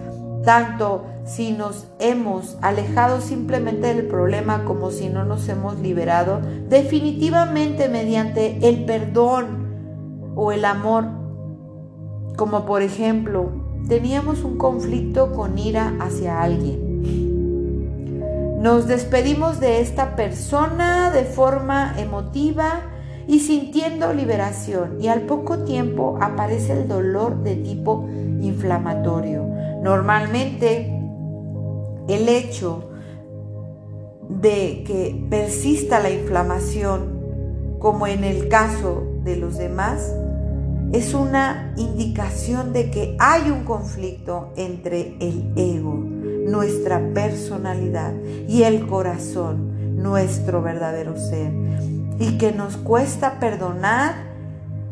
tanto 0.44 1.05
si 1.25 1.53
nos 1.53 1.87
hemos 2.01 2.59
alejado 2.62 3.20
simplemente 3.20 3.94
del 3.94 4.09
problema 4.09 4.64
como 4.64 4.90
si 4.90 5.09
no 5.09 5.25
nos 5.25 5.49
hemos 5.49 5.79
liberado, 5.79 6.40
definitivamente 6.68 7.88
mediante 7.88 8.68
el 8.68 8.85
perdón 8.87 10.33
o 10.35 10.51
el 10.51 10.64
amor, 10.64 11.05
como 12.37 12.66
por 12.66 12.83
ejemplo, 12.83 13.70
teníamos 13.88 14.45
un 14.45 14.57
conflicto 14.57 15.33
con 15.33 15.59
ira 15.59 15.97
hacia 16.01 16.43
alguien. 16.43 16.90
Nos 18.61 18.87
despedimos 18.87 19.59
de 19.59 19.81
esta 19.81 20.16
persona 20.16 21.11
de 21.11 21.25
forma 21.25 21.95
emotiva 21.99 22.83
y 23.27 23.40
sintiendo 23.40 24.12
liberación 24.12 25.01
y 25.01 25.09
al 25.09 25.23
poco 25.23 25.61
tiempo 25.61 26.19
aparece 26.21 26.75
el 26.75 26.88
dolor 26.88 27.43
de 27.43 27.57
tipo 27.57 28.07
inflamatorio. 28.40 29.47
Normalmente 29.83 30.95
el 32.09 32.29
hecho 32.29 32.90
de 34.29 34.85
que 34.87 35.27
persista 35.31 36.01
la 36.01 36.11
inflamación, 36.11 37.79
como 37.79 38.07
en 38.07 38.25
el 38.25 38.49
caso 38.49 39.05
de 39.25 39.37
los 39.37 39.57
demás 39.57 40.14
es 40.92 41.14
una 41.14 41.72
indicación 41.76 42.72
de 42.72 42.90
que 42.90 43.16
hay 43.18 43.50
un 43.50 43.64
conflicto 43.64 44.53
entre 44.57 45.16
el 45.20 45.53
ego, 45.57 45.94
nuestra 45.94 47.00
personalidad, 47.14 48.12
y 48.48 48.64
el 48.64 48.87
corazón, 48.87 49.96
nuestro 50.03 50.62
verdadero 50.62 51.16
ser, 51.16 51.53
y 52.18 52.38
que 52.38 52.53
nos 52.53 52.76
cuesta 52.76 53.38
perdonar 53.38 54.31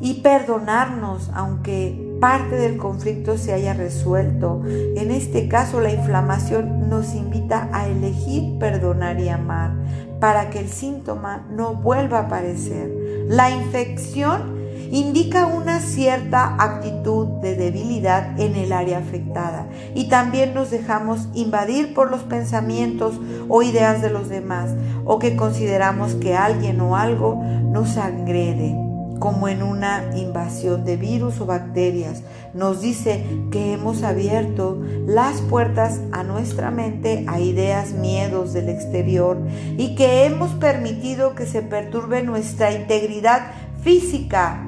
y 0.00 0.20
perdonarnos, 0.20 1.30
aunque 1.34 2.16
parte 2.20 2.56
del 2.56 2.76
conflicto 2.76 3.37
se 3.37 3.52
haya 3.52 3.74
resuelto. 3.74 4.62
En 4.66 5.11
este 5.11 5.48
caso, 5.48 5.80
la 5.80 5.92
inflamación 5.92 6.88
nos 6.88 7.14
invita 7.14 7.68
a 7.72 7.88
elegir 7.88 8.58
perdonar 8.58 9.18
y 9.20 9.28
amar 9.28 9.72
para 10.20 10.50
que 10.50 10.61
el 10.61 10.68
síntoma 10.68 11.46
no 11.50 11.74
vuelva 11.74 12.18
a 12.18 12.22
aparecer. 12.22 13.26
La 13.28 13.50
infección 13.50 14.58
indica 14.90 15.46
una 15.46 15.81
cierta 15.81 16.57
actitud 16.59 17.27
de 17.40 17.55
debilidad 17.55 18.38
en 18.40 18.57
el 18.57 18.72
área 18.72 18.98
afectada 18.98 19.66
y 19.94 20.09
también 20.09 20.55
nos 20.55 20.70
dejamos 20.70 21.29
invadir 21.35 21.94
por 21.94 22.11
los 22.11 22.22
pensamientos 22.22 23.20
o 23.48 23.62
ideas 23.62 24.03
de 24.03 24.11
los 24.11 24.29
demás 24.29 24.70
o 25.05 25.18
que 25.18 25.37
consideramos 25.37 26.14
que 26.14 26.37
alguien 26.37 26.81
o 26.81 26.96
algo 26.96 27.42
nos 27.70 27.96
agrede 27.96 28.77
como 29.18 29.48
en 29.48 29.62
una 29.62 30.11
invasión 30.16 30.85
de 30.85 30.96
virus 30.96 31.40
o 31.40 31.46
bacterias. 31.46 32.22
Nos 32.55 32.81
dice 32.81 33.24
que 33.51 33.72
hemos 33.72 34.03
abierto 34.03 34.81
las 35.07 35.40
puertas 35.40 36.01
a 36.12 36.22
nuestra 36.22 36.70
mente 36.70 37.24
a 37.29 37.40
ideas, 37.40 37.92
miedos 37.92 38.53
del 38.53 38.68
exterior 38.68 39.38
y 39.77 39.94
que 39.94 40.24
hemos 40.24 40.53
permitido 40.53 41.35
que 41.35 41.46
se 41.46 41.62
perturbe 41.62 42.22
nuestra 42.22 42.72
integridad 42.72 43.51
física 43.83 44.67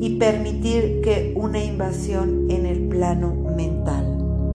y 0.00 0.16
permitir 0.16 1.02
que 1.02 1.34
una 1.36 1.62
invasión 1.62 2.50
en 2.50 2.66
el 2.66 2.88
plano 2.88 3.34
mental. 3.54 4.52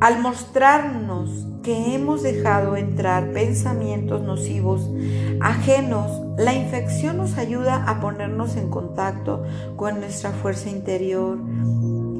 Al 0.00 0.20
mostrarnos 0.20 1.46
que 1.62 1.94
hemos 1.94 2.22
dejado 2.22 2.76
entrar 2.76 3.32
pensamientos 3.32 4.22
nocivos 4.22 4.88
ajenos, 5.40 6.22
la 6.38 6.54
infección 6.54 7.16
nos 7.16 7.36
ayuda 7.38 7.84
a 7.88 8.00
ponernos 8.00 8.56
en 8.56 8.70
contacto 8.70 9.42
con 9.74 9.98
nuestra 9.98 10.30
fuerza 10.30 10.70
interior 10.70 11.38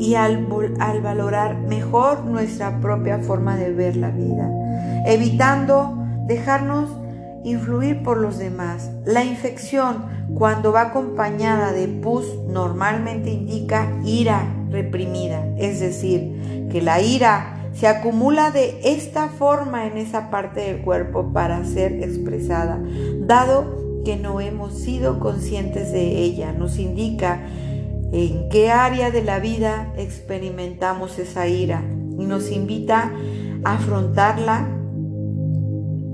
y 0.00 0.14
al, 0.14 0.48
al, 0.80 1.00
valorar 1.00 1.58
mejor 1.58 2.24
nuestra 2.24 2.80
propia 2.80 3.18
forma 3.18 3.56
de 3.56 3.72
ver 3.72 3.96
la 3.96 4.10
vida, 4.10 4.50
evitando 5.06 5.96
dejarnos 6.26 6.90
influir 7.46 8.02
por 8.02 8.18
los 8.18 8.38
demás. 8.38 8.90
La 9.04 9.24
infección, 9.24 10.04
cuando 10.34 10.72
va 10.72 10.82
acompañada 10.82 11.72
de 11.72 11.86
pus, 11.86 12.26
normalmente 12.48 13.30
indica 13.30 13.88
ira 14.04 14.52
reprimida, 14.70 15.46
es 15.56 15.78
decir, 15.78 16.68
que 16.72 16.82
la 16.82 17.00
ira 17.00 17.70
se 17.72 17.86
acumula 17.86 18.50
de 18.50 18.80
esta 18.82 19.28
forma 19.28 19.86
en 19.86 19.96
esa 19.96 20.28
parte 20.28 20.60
del 20.60 20.82
cuerpo 20.82 21.32
para 21.32 21.64
ser 21.64 22.02
expresada, 22.02 22.80
dado 23.20 24.02
que 24.04 24.16
no 24.16 24.40
hemos 24.40 24.74
sido 24.74 25.20
conscientes 25.20 25.92
de 25.92 26.18
ella. 26.18 26.52
Nos 26.52 26.78
indica 26.78 27.44
en 28.12 28.48
qué 28.48 28.70
área 28.70 29.12
de 29.12 29.22
la 29.22 29.38
vida 29.38 29.92
experimentamos 29.96 31.18
esa 31.20 31.46
ira 31.46 31.82
y 32.18 32.24
nos 32.24 32.50
invita 32.50 33.12
a 33.64 33.74
afrontarla 33.74 34.68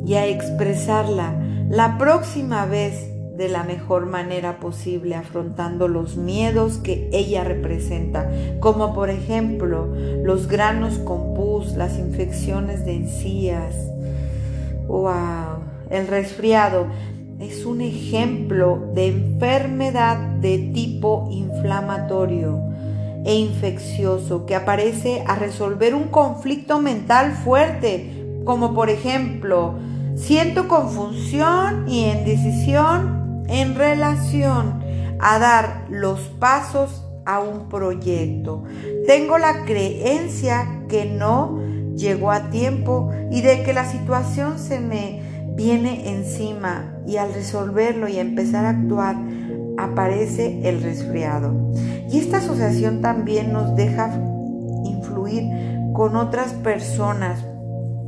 y 0.05 0.15
a 0.15 0.27
expresarla 0.27 1.35
la 1.69 1.99
próxima 1.99 2.67
vez 2.67 3.09
de 3.37 3.49
la 3.49 3.65
mejor 3.65 4.07
manera 4.07 4.61
posible, 4.61 5.15
afrontando 5.15 5.89
los 5.89 6.17
miedos 6.17 6.79
que 6.79 7.09
ella 7.13 7.45
representa, 7.45 8.31
como 8.61 8.95
por 8.95 9.11
ejemplo 9.11 9.95
los 10.23 10.49
granos 10.49 10.99
con 10.99 11.35
pus, 11.35 11.73
las 11.73 11.99
infecciones 11.99 12.85
de 12.85 12.97
encías. 12.97 13.75
¡Wow! 14.87 15.63
El 15.91 16.07
resfriado 16.09 16.87
es 17.41 17.65
un 17.65 17.81
ejemplo 17.81 18.91
de 18.95 19.09
enfermedad 19.09 20.17
de 20.17 20.59
tipo 20.73 21.29
inflamatorio 21.33 22.61
e 23.25 23.35
infeccioso 23.35 24.47
que 24.47 24.55
aparece 24.55 25.25
a 25.27 25.37
resolver 25.37 25.95
un 25.95 26.05
conflicto 26.05 26.81
mental 26.81 27.33
fuerte, 27.33 28.41
como 28.45 28.75
por 28.75 28.91
ejemplo, 28.91 29.75
siento 30.17 30.69
confusión 30.69 31.89
y 31.89 32.05
indecisión 32.05 33.45
en 33.49 33.75
relación 33.75 34.83
a 35.21 35.39
dar 35.39 35.87
los 35.91 36.21
pasos 36.21 37.05
a 37.25 37.41
un 37.41 37.69
proyecto. 37.69 38.65
Tengo 39.07 39.39
la 39.39 39.65
creencia 39.65 40.85
que 40.89 41.05
no 41.05 41.61
llegó 41.97 42.31
a 42.31 42.51
tiempo 42.51 43.11
y 43.31 43.43
de 43.43 43.63
que 43.63 43.73
la 43.73 43.85
situación 43.85 44.59
se 44.59 44.81
me 44.81 45.23
viene 45.55 46.11
encima 46.11 46.97
y 47.07 47.17
al 47.19 47.33
resolverlo 47.35 48.09
y 48.09 48.19
empezar 48.19 48.65
a 48.65 48.71
actuar 48.71 49.17
aparece 49.79 50.69
el 50.69 50.83
resfriado. 50.83 51.73
Y 52.11 52.19
esta 52.19 52.39
asociación 52.39 53.01
también 53.01 53.53
nos 53.53 53.75
deja 53.77 54.11
influir 54.85 55.45
con 55.93 56.17
otras 56.17 56.53
personas 56.55 57.45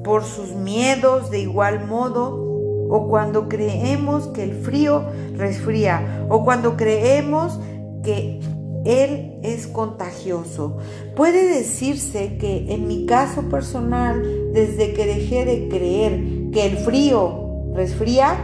por 0.04 0.22
sus 0.22 0.50
miedos 0.50 1.30
de 1.30 1.40
igual 1.40 1.86
modo 1.86 2.44
o 2.88 3.08
cuando 3.08 3.48
creemos 3.48 4.28
que 4.28 4.44
el 4.44 4.52
frío 4.52 5.02
resfría 5.36 6.26
o 6.28 6.44
cuando 6.44 6.76
creemos 6.76 7.58
que 8.04 8.40
él 8.84 9.38
es 9.42 9.66
contagioso. 9.66 10.76
Puede 11.16 11.48
decirse 11.48 12.36
que 12.36 12.72
en 12.72 12.86
mi 12.86 13.06
caso 13.06 13.42
personal, 13.48 14.22
desde 14.52 14.92
que 14.92 15.06
dejé 15.06 15.44
de 15.44 15.68
creer 15.68 16.50
que 16.52 16.66
el 16.66 16.76
frío 16.78 17.72
resfría, 17.74 18.36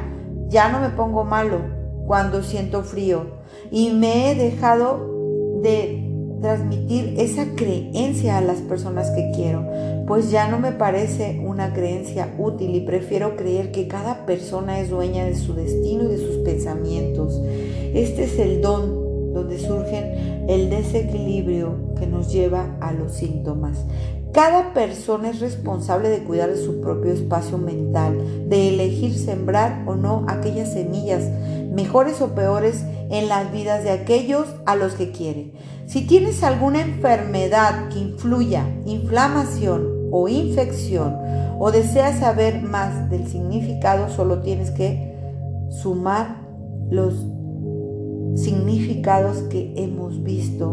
ya 0.49 0.70
no 0.70 0.81
me 0.81 0.88
pongo 0.90 1.25
malo 1.25 1.59
cuando 2.07 2.42
siento 2.42 2.83
frío 2.83 3.27
y 3.70 3.90
me 3.90 4.33
he 4.33 4.35
dejado 4.35 5.61
de 5.62 6.00
transmitir 6.40 7.14
esa 7.18 7.55
creencia 7.55 8.38
a 8.38 8.40
las 8.40 8.59
personas 8.59 9.11
que 9.11 9.31
quiero, 9.35 9.64
pues 10.07 10.31
ya 10.31 10.48
no 10.48 10.59
me 10.59 10.72
parece 10.72 11.40
una 11.44 11.72
creencia 11.72 12.35
útil 12.38 12.74
y 12.74 12.81
prefiero 12.81 13.37
creer 13.37 13.70
que 13.72 13.88
cada 13.88 14.26
persona 14.26 14.81
es 14.81 14.90
dueña 14.90 15.24
de 15.24 15.37
su 15.37 15.55
destino 15.55 16.05
y 16.05 16.09
de 16.09 16.18
sus 16.18 16.37
pensamientos. 16.38 17.40
Este 17.94 18.24
es 18.24 18.38
el 18.38 18.61
don 18.61 19.33
donde 19.33 19.59
surgen 19.59 20.46
el 20.48 20.70
desequilibrio 20.70 21.94
que 21.98 22.07
nos 22.07 22.33
lleva 22.33 22.76
a 22.81 22.92
los 22.92 23.12
síntomas. 23.12 23.85
Cada 24.33 24.72
persona 24.74 25.31
es 25.31 25.40
responsable 25.40 26.09
de 26.09 26.22
cuidar 26.22 26.50
de 26.50 26.57
su 26.57 26.81
propio 26.81 27.12
espacio 27.12 27.59
mental, 27.59 28.48
de 28.48 28.68
elegir 28.68 29.18
sembrar 29.18 29.83
o 29.87 29.96
no 29.96 30.24
aquellas 30.29 30.72
semillas, 30.72 31.24
mejores 31.72 32.20
o 32.20 32.29
peores, 32.29 32.85
en 33.11 33.29
las 33.29 33.53
vidas 33.53 33.85
de 33.85 33.90
aquellos 33.90 34.46
a 34.66 34.77
los 34.77 34.94
que 34.94 35.11
quiere. 35.11 35.53
Si 35.87 36.07
tienes 36.07 36.42
alguna 36.42 36.81
enfermedad 36.81 37.88
que 37.88 37.99
influya, 37.99 38.64
inflamación 38.87 40.09
o 40.12 40.29
infección, 40.29 41.16
o 41.59 41.70
deseas 41.73 42.20
saber 42.20 42.62
más 42.62 43.11
del 43.11 43.27
significado, 43.27 44.09
solo 44.09 44.40
tienes 44.40 44.70
que 44.70 45.14
sumar 45.83 46.40
los 46.90 47.27
significados 48.37 49.38
que 49.51 49.75
hemos 49.77 50.23
visto 50.23 50.70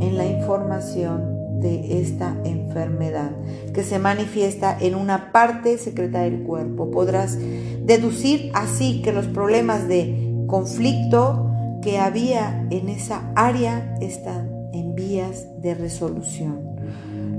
en 0.00 0.18
la 0.18 0.26
información 0.26 1.60
de 1.60 2.02
esta 2.02 2.36
enfermedad 2.44 3.30
que 3.72 3.84
se 3.84 3.98
manifiesta 3.98 4.76
en 4.78 4.96
una 4.96 5.32
parte 5.32 5.78
secreta 5.78 6.22
del 6.22 6.42
cuerpo. 6.42 6.90
Podrás 6.90 7.38
deducir 7.84 8.50
así 8.54 9.00
que 9.02 9.12
los 9.12 9.26
problemas 9.26 9.86
de 9.88 10.44
conflicto 10.48 11.51
que 11.82 11.98
había 11.98 12.66
en 12.70 12.88
esa 12.88 13.30
área 13.34 13.96
están 14.00 14.70
en 14.72 14.94
vías 14.94 15.46
de 15.60 15.74
resolución. 15.74 16.72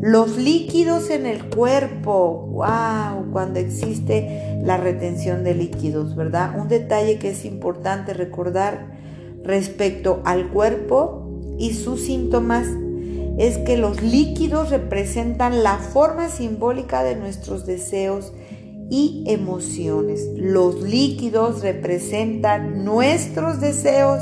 Los 0.02 0.38
líquidos 0.38 1.10
en 1.10 1.26
el 1.26 1.50
cuerpo, 1.50 2.48
wow, 2.52 3.32
cuando 3.32 3.60
existe 3.60 4.60
la 4.64 4.78
retención 4.78 5.44
de 5.44 5.56
líquidos, 5.56 6.16
¿verdad? 6.16 6.60
Un 6.60 6.68
detalle 6.68 7.18
que 7.20 7.30
es 7.30 7.46
importante 7.46 8.14
recordar 8.14 8.92
respecto 9.44 10.22
al 10.26 10.50
cuerpo 10.50 11.30
y 11.58 11.74
sus 11.74 12.02
síntomas 12.02 12.68
es 13.38 13.58
que 13.60 13.78
los 13.78 14.02
líquidos 14.04 14.70
representan 14.70 15.64
la 15.64 15.78
forma 15.78 16.30
simbólica 16.30 17.04
de 17.04 17.16
nuestros 17.16 17.66
deseos 17.66 18.34
y 18.94 19.24
emociones. 19.26 20.30
Los 20.36 20.84
líquidos 20.84 21.64
representan 21.64 22.86
nuestros 22.86 23.60
deseos 23.60 24.22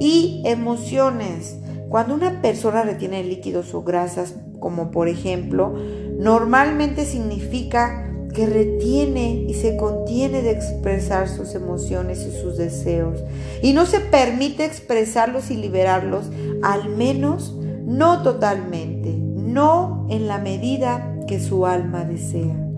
y 0.00 0.42
emociones. 0.46 1.58
Cuando 1.88 2.14
una 2.14 2.42
persona 2.42 2.82
retiene 2.82 3.22
líquidos 3.22 3.72
o 3.72 3.84
grasas, 3.84 4.34
como 4.58 4.90
por 4.90 5.06
ejemplo, 5.06 5.76
normalmente 6.18 7.04
significa 7.04 8.12
que 8.34 8.46
retiene 8.46 9.44
y 9.48 9.54
se 9.54 9.76
contiene 9.76 10.42
de 10.42 10.50
expresar 10.50 11.28
sus 11.28 11.54
emociones 11.54 12.26
y 12.26 12.32
sus 12.36 12.56
deseos 12.56 13.20
y 13.62 13.74
no 13.74 13.86
se 13.86 14.00
permite 14.00 14.64
expresarlos 14.64 15.52
y 15.52 15.56
liberarlos, 15.56 16.30
al 16.62 16.88
menos 16.88 17.56
no 17.86 18.24
totalmente, 18.24 19.14
no 19.16 20.08
en 20.10 20.26
la 20.26 20.38
medida 20.38 21.16
que 21.28 21.38
su 21.38 21.64
alma 21.64 22.04
desea. 22.04 22.69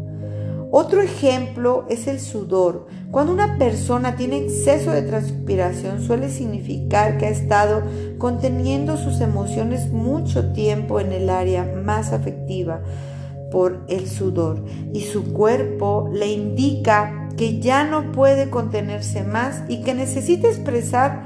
Otro 0.75 1.03
ejemplo 1.03 1.85
es 1.91 2.07
el 2.07 2.19
sudor. 2.19 2.87
Cuando 3.11 3.31
una 3.31 3.59
persona 3.59 4.17
tiene 4.17 4.39
exceso 4.39 4.91
de 4.91 5.03
transpiración 5.03 6.01
suele 6.01 6.31
significar 6.31 7.19
que 7.19 7.27
ha 7.27 7.29
estado 7.29 7.83
conteniendo 8.17 8.97
sus 8.97 9.21
emociones 9.21 9.93
mucho 9.93 10.55
tiempo 10.55 10.99
en 10.99 11.13
el 11.13 11.29
área 11.29 11.71
más 11.85 12.15
afectiva 12.15 12.81
por 13.51 13.85
el 13.91 14.09
sudor 14.09 14.65
y 14.95 15.03
su 15.03 15.35
cuerpo 15.35 16.09
le 16.11 16.33
indica 16.33 17.29
que 17.37 17.61
ya 17.61 17.85
no 17.85 18.11
puede 18.11 18.49
contenerse 18.49 19.25
más 19.25 19.65
y 19.69 19.83
que 19.83 19.93
necesita 19.93 20.49
expresar 20.49 21.25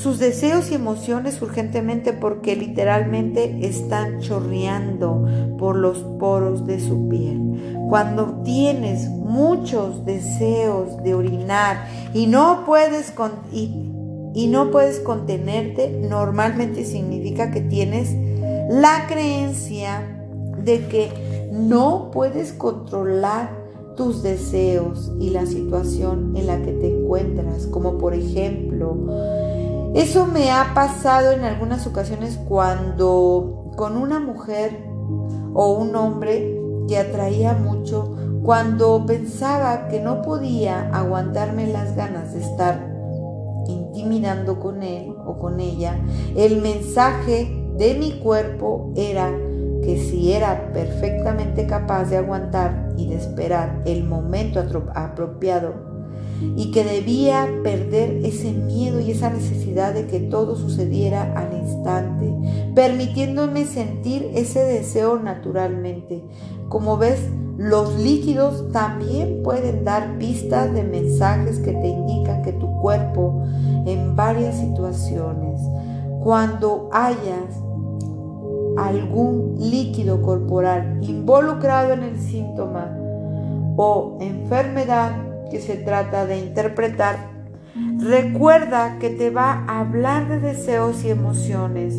sus 0.00 0.18
deseos 0.18 0.70
y 0.70 0.74
emociones 0.74 1.42
urgentemente 1.42 2.14
porque 2.14 2.56
literalmente 2.56 3.66
están 3.66 4.20
chorreando 4.20 5.26
por 5.58 5.76
los 5.76 5.98
poros 6.18 6.66
de 6.66 6.80
su 6.80 7.06
piel. 7.10 7.76
Cuando 7.90 8.40
tienes 8.42 9.10
muchos 9.10 10.06
deseos 10.06 11.02
de 11.02 11.14
orinar 11.14 11.86
y 12.14 12.28
no 12.28 12.64
puedes 12.64 13.12
y, 13.52 14.46
no 14.46 14.70
puedes 14.70 15.00
contenerte, 15.00 15.90
normalmente 16.08 16.86
significa 16.86 17.50
que 17.50 17.60
tienes 17.60 18.14
la 18.70 19.06
creencia 19.06 20.16
de 20.64 20.86
que 20.86 21.10
no 21.52 22.10
puedes 22.10 22.54
controlar 22.54 23.50
tus 23.96 24.22
deseos 24.22 25.12
y 25.20 25.28
la 25.28 25.44
situación 25.44 26.34
en 26.36 26.46
la 26.46 26.62
que 26.62 26.72
te 26.72 26.88
encuentras, 26.88 27.66
como 27.66 27.98
por 27.98 28.14
ejemplo, 28.14 28.96
eso 29.94 30.26
me 30.26 30.50
ha 30.50 30.72
pasado 30.74 31.32
en 31.32 31.44
algunas 31.44 31.86
ocasiones 31.86 32.38
cuando 32.48 33.72
con 33.76 33.96
una 33.96 34.20
mujer 34.20 34.84
o 35.54 35.72
un 35.72 35.96
hombre 35.96 36.56
que 36.88 36.98
atraía 36.98 37.54
mucho, 37.54 38.16
Cuando 38.42 39.04
pensaba 39.04 39.88
que 39.88 40.00
no 40.00 40.22
podía 40.22 40.88
aguantarme 40.94 41.66
las 41.66 41.94
ganas 41.94 42.32
de 42.32 42.40
estar 42.40 42.90
intimidando 43.68 44.58
con 44.58 44.82
él 44.82 45.14
o 45.26 45.38
con 45.38 45.60
ella, 45.60 46.00
el 46.34 46.62
mensaje 46.62 47.54
de 47.76 47.94
mi 47.94 48.18
cuerpo 48.18 48.92
era 48.96 49.30
que 49.82 49.98
si 49.98 50.32
era 50.32 50.72
perfectamente 50.72 51.66
capaz 51.66 52.04
de 52.04 52.16
aguantar 52.16 52.88
y 52.96 53.08
de 53.08 53.16
esperar 53.16 53.82
el 53.84 54.04
momento 54.04 54.60
apropiado 54.94 55.89
y 56.56 56.70
que 56.70 56.84
debía 56.84 57.48
perder 57.62 58.24
ese 58.24 58.52
miedo 58.52 59.00
y 59.00 59.10
esa 59.10 59.30
necesidad 59.30 59.94
de 59.94 60.06
que 60.06 60.20
todo 60.20 60.56
sucediera 60.56 61.32
al 61.34 61.56
instante, 61.58 62.32
permitiéndome 62.74 63.64
sentir 63.64 64.30
ese 64.34 64.60
deseo 64.64 65.18
naturalmente. 65.18 66.22
Como 66.68 66.96
ves, 66.96 67.20
los 67.58 67.98
líquidos 67.98 68.72
también 68.72 69.42
pueden 69.42 69.84
dar 69.84 70.16
pistas 70.18 70.72
de 70.72 70.82
mensajes 70.82 71.58
que 71.58 71.72
te 71.72 71.88
indican 71.88 72.42
que 72.42 72.52
tu 72.54 72.74
cuerpo 72.80 73.44
en 73.84 74.16
varias 74.16 74.56
situaciones, 74.56 75.60
cuando 76.22 76.88
hayas 76.92 77.60
algún 78.78 79.56
líquido 79.58 80.22
corporal 80.22 80.98
involucrado 81.02 81.92
en 81.92 82.02
el 82.02 82.18
síntoma 82.18 82.96
o 83.76 84.16
enfermedad, 84.20 85.29
que 85.50 85.60
se 85.60 85.76
trata 85.76 86.26
de 86.26 86.38
interpretar, 86.38 87.30
recuerda 87.98 88.98
que 88.98 89.10
te 89.10 89.30
va 89.30 89.64
a 89.66 89.80
hablar 89.80 90.28
de 90.28 90.40
deseos 90.40 91.04
y 91.04 91.10
emociones 91.10 91.94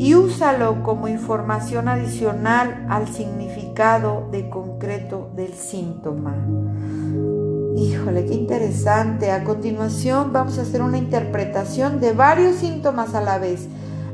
y 0.00 0.14
úsalo 0.14 0.82
como 0.82 1.08
información 1.08 1.88
adicional 1.88 2.86
al 2.88 3.08
significado 3.08 4.28
de 4.30 4.48
concreto 4.48 5.30
del 5.36 5.52
síntoma. 5.52 6.34
Híjole, 7.76 8.26
qué 8.26 8.34
interesante. 8.34 9.30
A 9.30 9.44
continuación 9.44 10.32
vamos 10.32 10.58
a 10.58 10.62
hacer 10.62 10.82
una 10.82 10.98
interpretación 10.98 12.00
de 12.00 12.12
varios 12.12 12.56
síntomas 12.56 13.14
a 13.14 13.20
la 13.20 13.38
vez. 13.38 13.68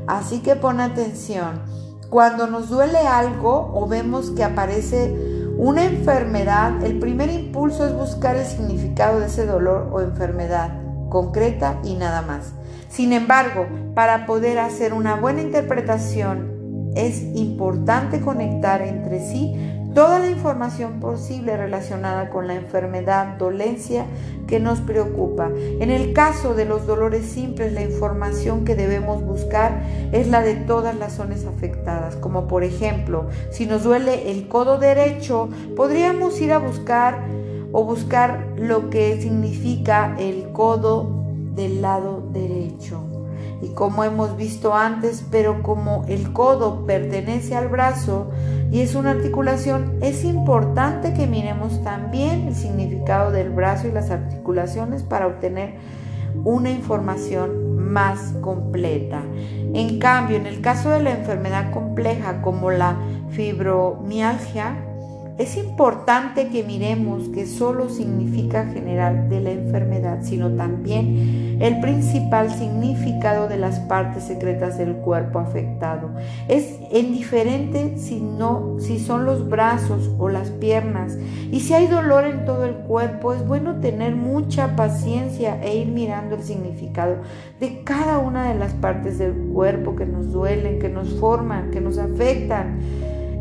Así 0.07 0.39
que 0.39 0.55
pon 0.55 0.79
atención. 0.79 1.61
Cuando 2.09 2.47
nos 2.47 2.69
duele 2.69 2.99
algo 2.99 3.71
o 3.73 3.87
vemos 3.87 4.31
que 4.31 4.43
aparece 4.43 5.36
una 5.57 5.85
enfermedad, 5.85 6.83
el 6.83 6.99
primer 6.99 7.29
impulso 7.31 7.85
es 7.87 7.93
buscar 7.93 8.35
el 8.35 8.45
significado 8.45 9.19
de 9.19 9.25
ese 9.25 9.45
dolor 9.45 9.89
o 9.91 10.01
enfermedad 10.01 10.79
concreta 11.09 11.79
y 11.83 11.95
nada 11.95 12.21
más. 12.21 12.53
Sin 12.89 13.11
embargo, 13.11 13.67
para 13.95 14.25
poder 14.25 14.59
hacer 14.59 14.93
una 14.93 15.15
buena 15.15 15.41
interpretación, 15.41 16.91
es 16.95 17.21
importante 17.35 18.21
conectar 18.21 18.81
entre 18.81 19.19
sí 19.19 19.76
toda 19.93 20.19
la 20.19 20.29
información 20.29 20.99
posible 20.99 21.57
relacionada 21.57 22.29
con 22.29 22.47
la 22.47 22.55
enfermedad, 22.55 23.37
dolencia 23.37 24.05
que 24.47 24.59
nos 24.59 24.79
preocupa. 24.79 25.49
En 25.79 25.91
el 25.91 26.13
caso 26.13 26.53
de 26.53 26.65
los 26.65 26.87
dolores 26.87 27.25
simples, 27.25 27.73
la 27.73 27.81
información 27.81 28.65
que 28.65 28.75
debemos 28.75 29.23
buscar 29.23 29.83
es 30.11 30.27
la 30.27 30.41
de 30.41 30.55
todas 30.55 30.95
las 30.95 31.13
zonas 31.13 31.45
afectadas, 31.45 32.15
como 32.15 32.47
por 32.47 32.63
ejemplo, 32.63 33.27
si 33.51 33.65
nos 33.65 33.83
duele 33.83 34.31
el 34.31 34.47
codo 34.47 34.77
derecho, 34.77 35.49
podríamos 35.75 36.39
ir 36.41 36.53
a 36.53 36.59
buscar 36.59 37.25
o 37.71 37.83
buscar 37.83 38.53
lo 38.57 38.89
que 38.89 39.21
significa 39.21 40.15
el 40.17 40.51
codo 40.51 41.25
del 41.55 41.81
lado 41.81 42.23
derecho. 42.31 42.66
Y 43.61 43.69
como 43.69 44.03
hemos 44.03 44.37
visto 44.37 44.75
antes, 44.75 45.25
pero 45.31 45.63
como 45.63 46.05
el 46.07 46.31
codo 46.33 46.85
pertenece 46.85 47.55
al 47.55 47.69
brazo, 47.69 48.29
y 48.71 48.81
es 48.81 48.95
una 48.95 49.11
articulación, 49.11 49.97
es 50.01 50.23
importante 50.23 51.13
que 51.13 51.25
miremos 51.25 51.83
también 51.83 52.47
el 52.47 52.55
significado 52.55 53.31
del 53.31 53.49
brazo 53.49 53.87
y 53.87 53.91
las 53.91 54.11
articulaciones 54.11 55.03
para 55.03 55.27
obtener 55.27 55.75
una 56.43 56.69
información 56.69 57.77
más 57.77 58.33
completa. 58.41 59.21
En 59.73 59.99
cambio, 59.99 60.37
en 60.37 60.45
el 60.45 60.61
caso 60.61 60.89
de 60.89 61.01
la 61.01 61.11
enfermedad 61.11 61.71
compleja 61.71 62.41
como 62.41 62.71
la 62.71 62.97
fibromialgia, 63.29 64.86
es 65.37 65.55
importante 65.55 66.47
que 66.47 66.63
miremos 66.63 67.29
que 67.29 67.45
solo 67.45 67.89
significa 67.89 68.65
general 68.65 69.29
de 69.29 69.41
la 69.41 69.51
enfermedad, 69.51 70.19
sino 70.23 70.49
también 70.51 71.57
el 71.61 71.79
principal 71.79 72.51
significado 72.51 73.47
de 73.47 73.57
las 73.57 73.79
partes 73.81 74.23
secretas 74.23 74.79
del 74.79 74.95
cuerpo 74.95 75.37
afectado. 75.37 76.09
Es 76.47 76.79
indiferente 76.91 77.97
si 77.97 78.19
no, 78.19 78.77
si 78.79 78.99
son 78.99 79.25
los 79.25 79.47
brazos 79.47 80.09
o 80.17 80.29
las 80.29 80.49
piernas. 80.49 81.17
Y 81.51 81.59
si 81.59 81.73
hay 81.75 81.85
dolor 81.85 82.25
en 82.25 82.45
todo 82.45 82.65
el 82.65 82.73
cuerpo, 82.73 83.33
es 83.33 83.45
bueno 83.45 83.79
tener 83.79 84.15
mucha 84.15 84.75
paciencia 84.75 85.61
e 85.63 85.77
ir 85.77 85.87
mirando 85.87 86.35
el 86.35 86.43
significado 86.43 87.17
de 87.59 87.83
cada 87.83 88.17
una 88.17 88.51
de 88.51 88.57
las 88.57 88.73
partes 88.73 89.19
del 89.19 89.33
cuerpo 89.53 89.95
que 89.95 90.07
nos 90.07 90.31
duelen, 90.31 90.79
que 90.79 90.89
nos 90.89 91.13
forman, 91.19 91.69
que 91.69 91.81
nos 91.81 91.99
afectan 91.99 92.79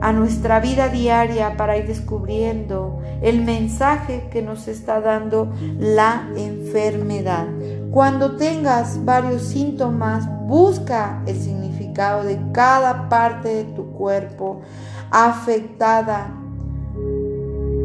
a 0.00 0.12
nuestra 0.12 0.60
vida 0.60 0.88
diaria 0.88 1.56
para 1.56 1.76
ir 1.76 1.86
descubriendo 1.86 3.00
el 3.22 3.42
mensaje 3.42 4.28
que 4.30 4.42
nos 4.42 4.68
está 4.68 5.00
dando 5.00 5.52
la 5.78 6.28
enfermedad. 6.36 7.46
Cuando 7.90 8.36
tengas 8.36 9.04
varios 9.04 9.42
síntomas, 9.42 10.28
busca 10.46 11.22
el 11.26 11.36
significado 11.36 12.24
de 12.24 12.38
cada 12.52 13.08
parte 13.08 13.48
de 13.48 13.64
tu 13.64 13.92
cuerpo 13.92 14.60
afectada 15.10 16.30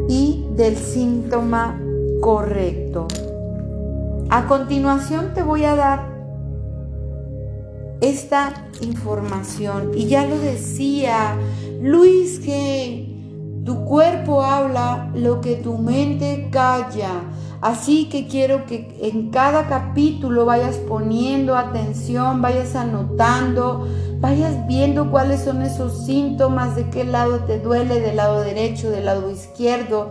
y 0.08 0.46
del 0.54 0.76
síntoma 0.76 1.80
correcto. 2.20 3.08
A 4.28 4.46
continuación 4.46 5.32
te 5.34 5.42
voy 5.42 5.64
a 5.64 5.76
dar 5.76 6.12
esta 8.02 8.52
información. 8.80 9.92
Y 9.94 10.06
ya 10.06 10.26
lo 10.26 10.38
decía 10.38 11.36
Luis 11.82 12.38
que 12.38 13.12
tu 13.64 13.84
cuerpo 13.84 14.44
habla 14.44 15.10
lo 15.16 15.40
que 15.40 15.56
tu 15.56 15.78
mente 15.78 16.48
calla. 16.52 17.10
Así 17.60 18.08
que 18.08 18.28
quiero 18.28 18.66
que 18.66 18.96
en 19.02 19.30
cada 19.30 19.66
capítulo 19.66 20.44
vayas 20.44 20.76
poniendo 20.76 21.56
atención, 21.56 22.40
vayas 22.40 22.76
anotando, 22.76 23.88
vayas 24.20 24.64
viendo 24.68 25.10
cuáles 25.10 25.42
son 25.42 25.62
esos 25.62 26.06
síntomas, 26.06 26.76
de 26.76 26.88
qué 26.88 27.02
lado 27.02 27.40
te 27.40 27.58
duele, 27.58 28.00
del 28.00 28.14
lado 28.14 28.42
derecho, 28.42 28.88
del 28.88 29.06
lado 29.06 29.28
izquierdo, 29.28 30.10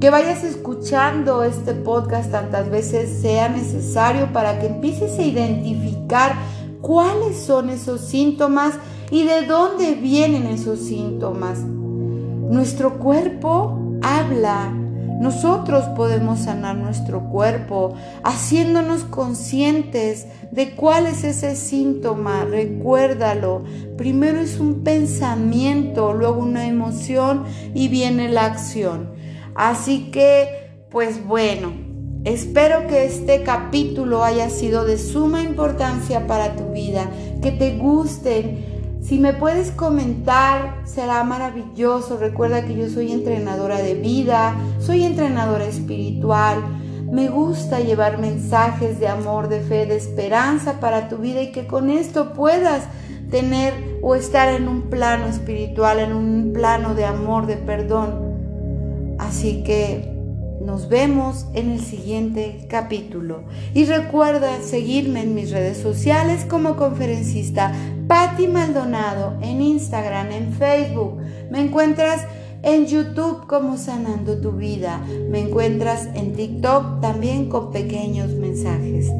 que 0.00 0.10
vayas 0.10 0.42
escuchando 0.42 1.44
este 1.44 1.74
podcast 1.74 2.32
tantas 2.32 2.70
veces 2.70 3.20
sea 3.20 3.48
necesario 3.48 4.32
para 4.32 4.58
que 4.58 4.66
empieces 4.66 5.16
a 5.16 5.22
identificar 5.22 6.34
cuáles 6.80 7.36
son 7.36 7.70
esos 7.70 8.00
síntomas 8.00 8.74
y 9.10 9.24
de 9.24 9.42
dónde 9.46 9.94
vienen 9.94 10.46
esos 10.46 10.80
síntomas. 10.80 11.60
Nuestro 11.60 12.98
cuerpo 12.98 13.98
habla. 14.02 14.72
Nosotros 15.20 15.84
podemos 15.96 16.40
sanar 16.40 16.76
nuestro 16.76 17.30
cuerpo 17.30 17.94
haciéndonos 18.24 19.04
conscientes 19.04 20.26
de 20.50 20.74
cuál 20.74 21.06
es 21.06 21.24
ese 21.24 21.56
síntoma. 21.56 22.44
Recuérdalo. 22.44 23.64
Primero 23.96 24.40
es 24.40 24.58
un 24.58 24.82
pensamiento, 24.82 26.12
luego 26.12 26.42
una 26.42 26.66
emoción 26.66 27.44
y 27.74 27.88
viene 27.88 28.28
la 28.28 28.46
acción. 28.46 29.12
Así 29.54 30.10
que, 30.10 30.72
pues 30.90 31.24
bueno, 31.24 31.84
Espero 32.24 32.86
que 32.86 33.04
este 33.04 33.42
capítulo 33.42 34.24
haya 34.24 34.48
sido 34.48 34.86
de 34.86 34.96
suma 34.96 35.42
importancia 35.42 36.26
para 36.26 36.56
tu 36.56 36.72
vida, 36.72 37.10
que 37.42 37.52
te 37.52 37.76
gusten. 37.76 38.73
Si 39.04 39.18
me 39.18 39.34
puedes 39.34 39.70
comentar, 39.70 40.80
será 40.86 41.22
maravilloso. 41.24 42.16
Recuerda 42.16 42.64
que 42.64 42.74
yo 42.74 42.88
soy 42.88 43.12
entrenadora 43.12 43.76
de 43.76 43.94
vida, 43.94 44.54
soy 44.78 45.04
entrenadora 45.04 45.66
espiritual. 45.66 46.64
Me 47.12 47.28
gusta 47.28 47.80
llevar 47.80 48.16
mensajes 48.16 48.98
de 48.98 49.08
amor, 49.08 49.48
de 49.48 49.60
fe, 49.60 49.84
de 49.84 49.96
esperanza 49.96 50.80
para 50.80 51.10
tu 51.10 51.18
vida 51.18 51.42
y 51.42 51.52
que 51.52 51.66
con 51.66 51.90
esto 51.90 52.32
puedas 52.32 52.84
tener 53.30 53.74
o 54.00 54.14
estar 54.14 54.48
en 54.48 54.68
un 54.68 54.88
plano 54.88 55.26
espiritual, 55.26 55.98
en 55.98 56.14
un 56.14 56.52
plano 56.54 56.94
de 56.94 57.04
amor, 57.04 57.44
de 57.46 57.58
perdón. 57.58 59.16
Así 59.18 59.62
que 59.64 60.13
nos 60.60 60.88
vemos 60.88 61.46
en 61.54 61.70
el 61.70 61.80
siguiente 61.80 62.66
capítulo. 62.68 63.44
Y 63.74 63.84
recuerda 63.84 64.60
seguirme 64.62 65.22
en 65.22 65.34
mis 65.34 65.50
redes 65.50 65.78
sociales 65.78 66.44
como 66.44 66.76
conferencista 66.76 67.72
Patti 68.08 68.48
Maldonado, 68.48 69.34
en 69.40 69.60
Instagram, 69.60 70.30
en 70.32 70.52
Facebook. 70.52 71.18
Me 71.50 71.60
encuentras 71.60 72.22
en 72.62 72.86
YouTube 72.86 73.46
como 73.46 73.76
Sanando 73.76 74.40
tu 74.40 74.52
Vida. 74.52 75.04
Me 75.30 75.40
encuentras 75.40 76.08
en 76.14 76.32
TikTok 76.32 77.00
también 77.00 77.48
con 77.48 77.70
pequeños 77.70 78.30
mensajes 78.30 79.10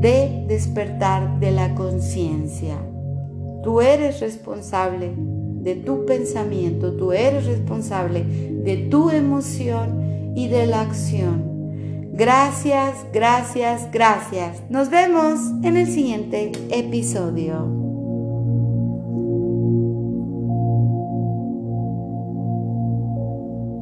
de 0.00 0.44
despertar 0.48 1.38
de 1.38 1.52
la 1.52 1.74
conciencia. 1.74 2.76
Tú 3.62 3.80
eres 3.80 4.20
responsable 4.20 5.12
de 5.16 5.76
tu 5.76 6.04
pensamiento, 6.06 6.94
tú 6.94 7.12
eres 7.12 7.46
responsable 7.46 8.24
de 8.24 8.88
tu 8.90 9.10
emoción 9.10 10.01
y 10.34 10.48
de 10.48 10.66
la 10.66 10.82
acción. 10.82 12.12
Gracias, 12.14 13.06
gracias, 13.12 13.90
gracias. 13.90 14.62
Nos 14.68 14.90
vemos 14.90 15.40
en 15.62 15.76
el 15.76 15.86
siguiente 15.86 16.52
episodio. 16.70 17.81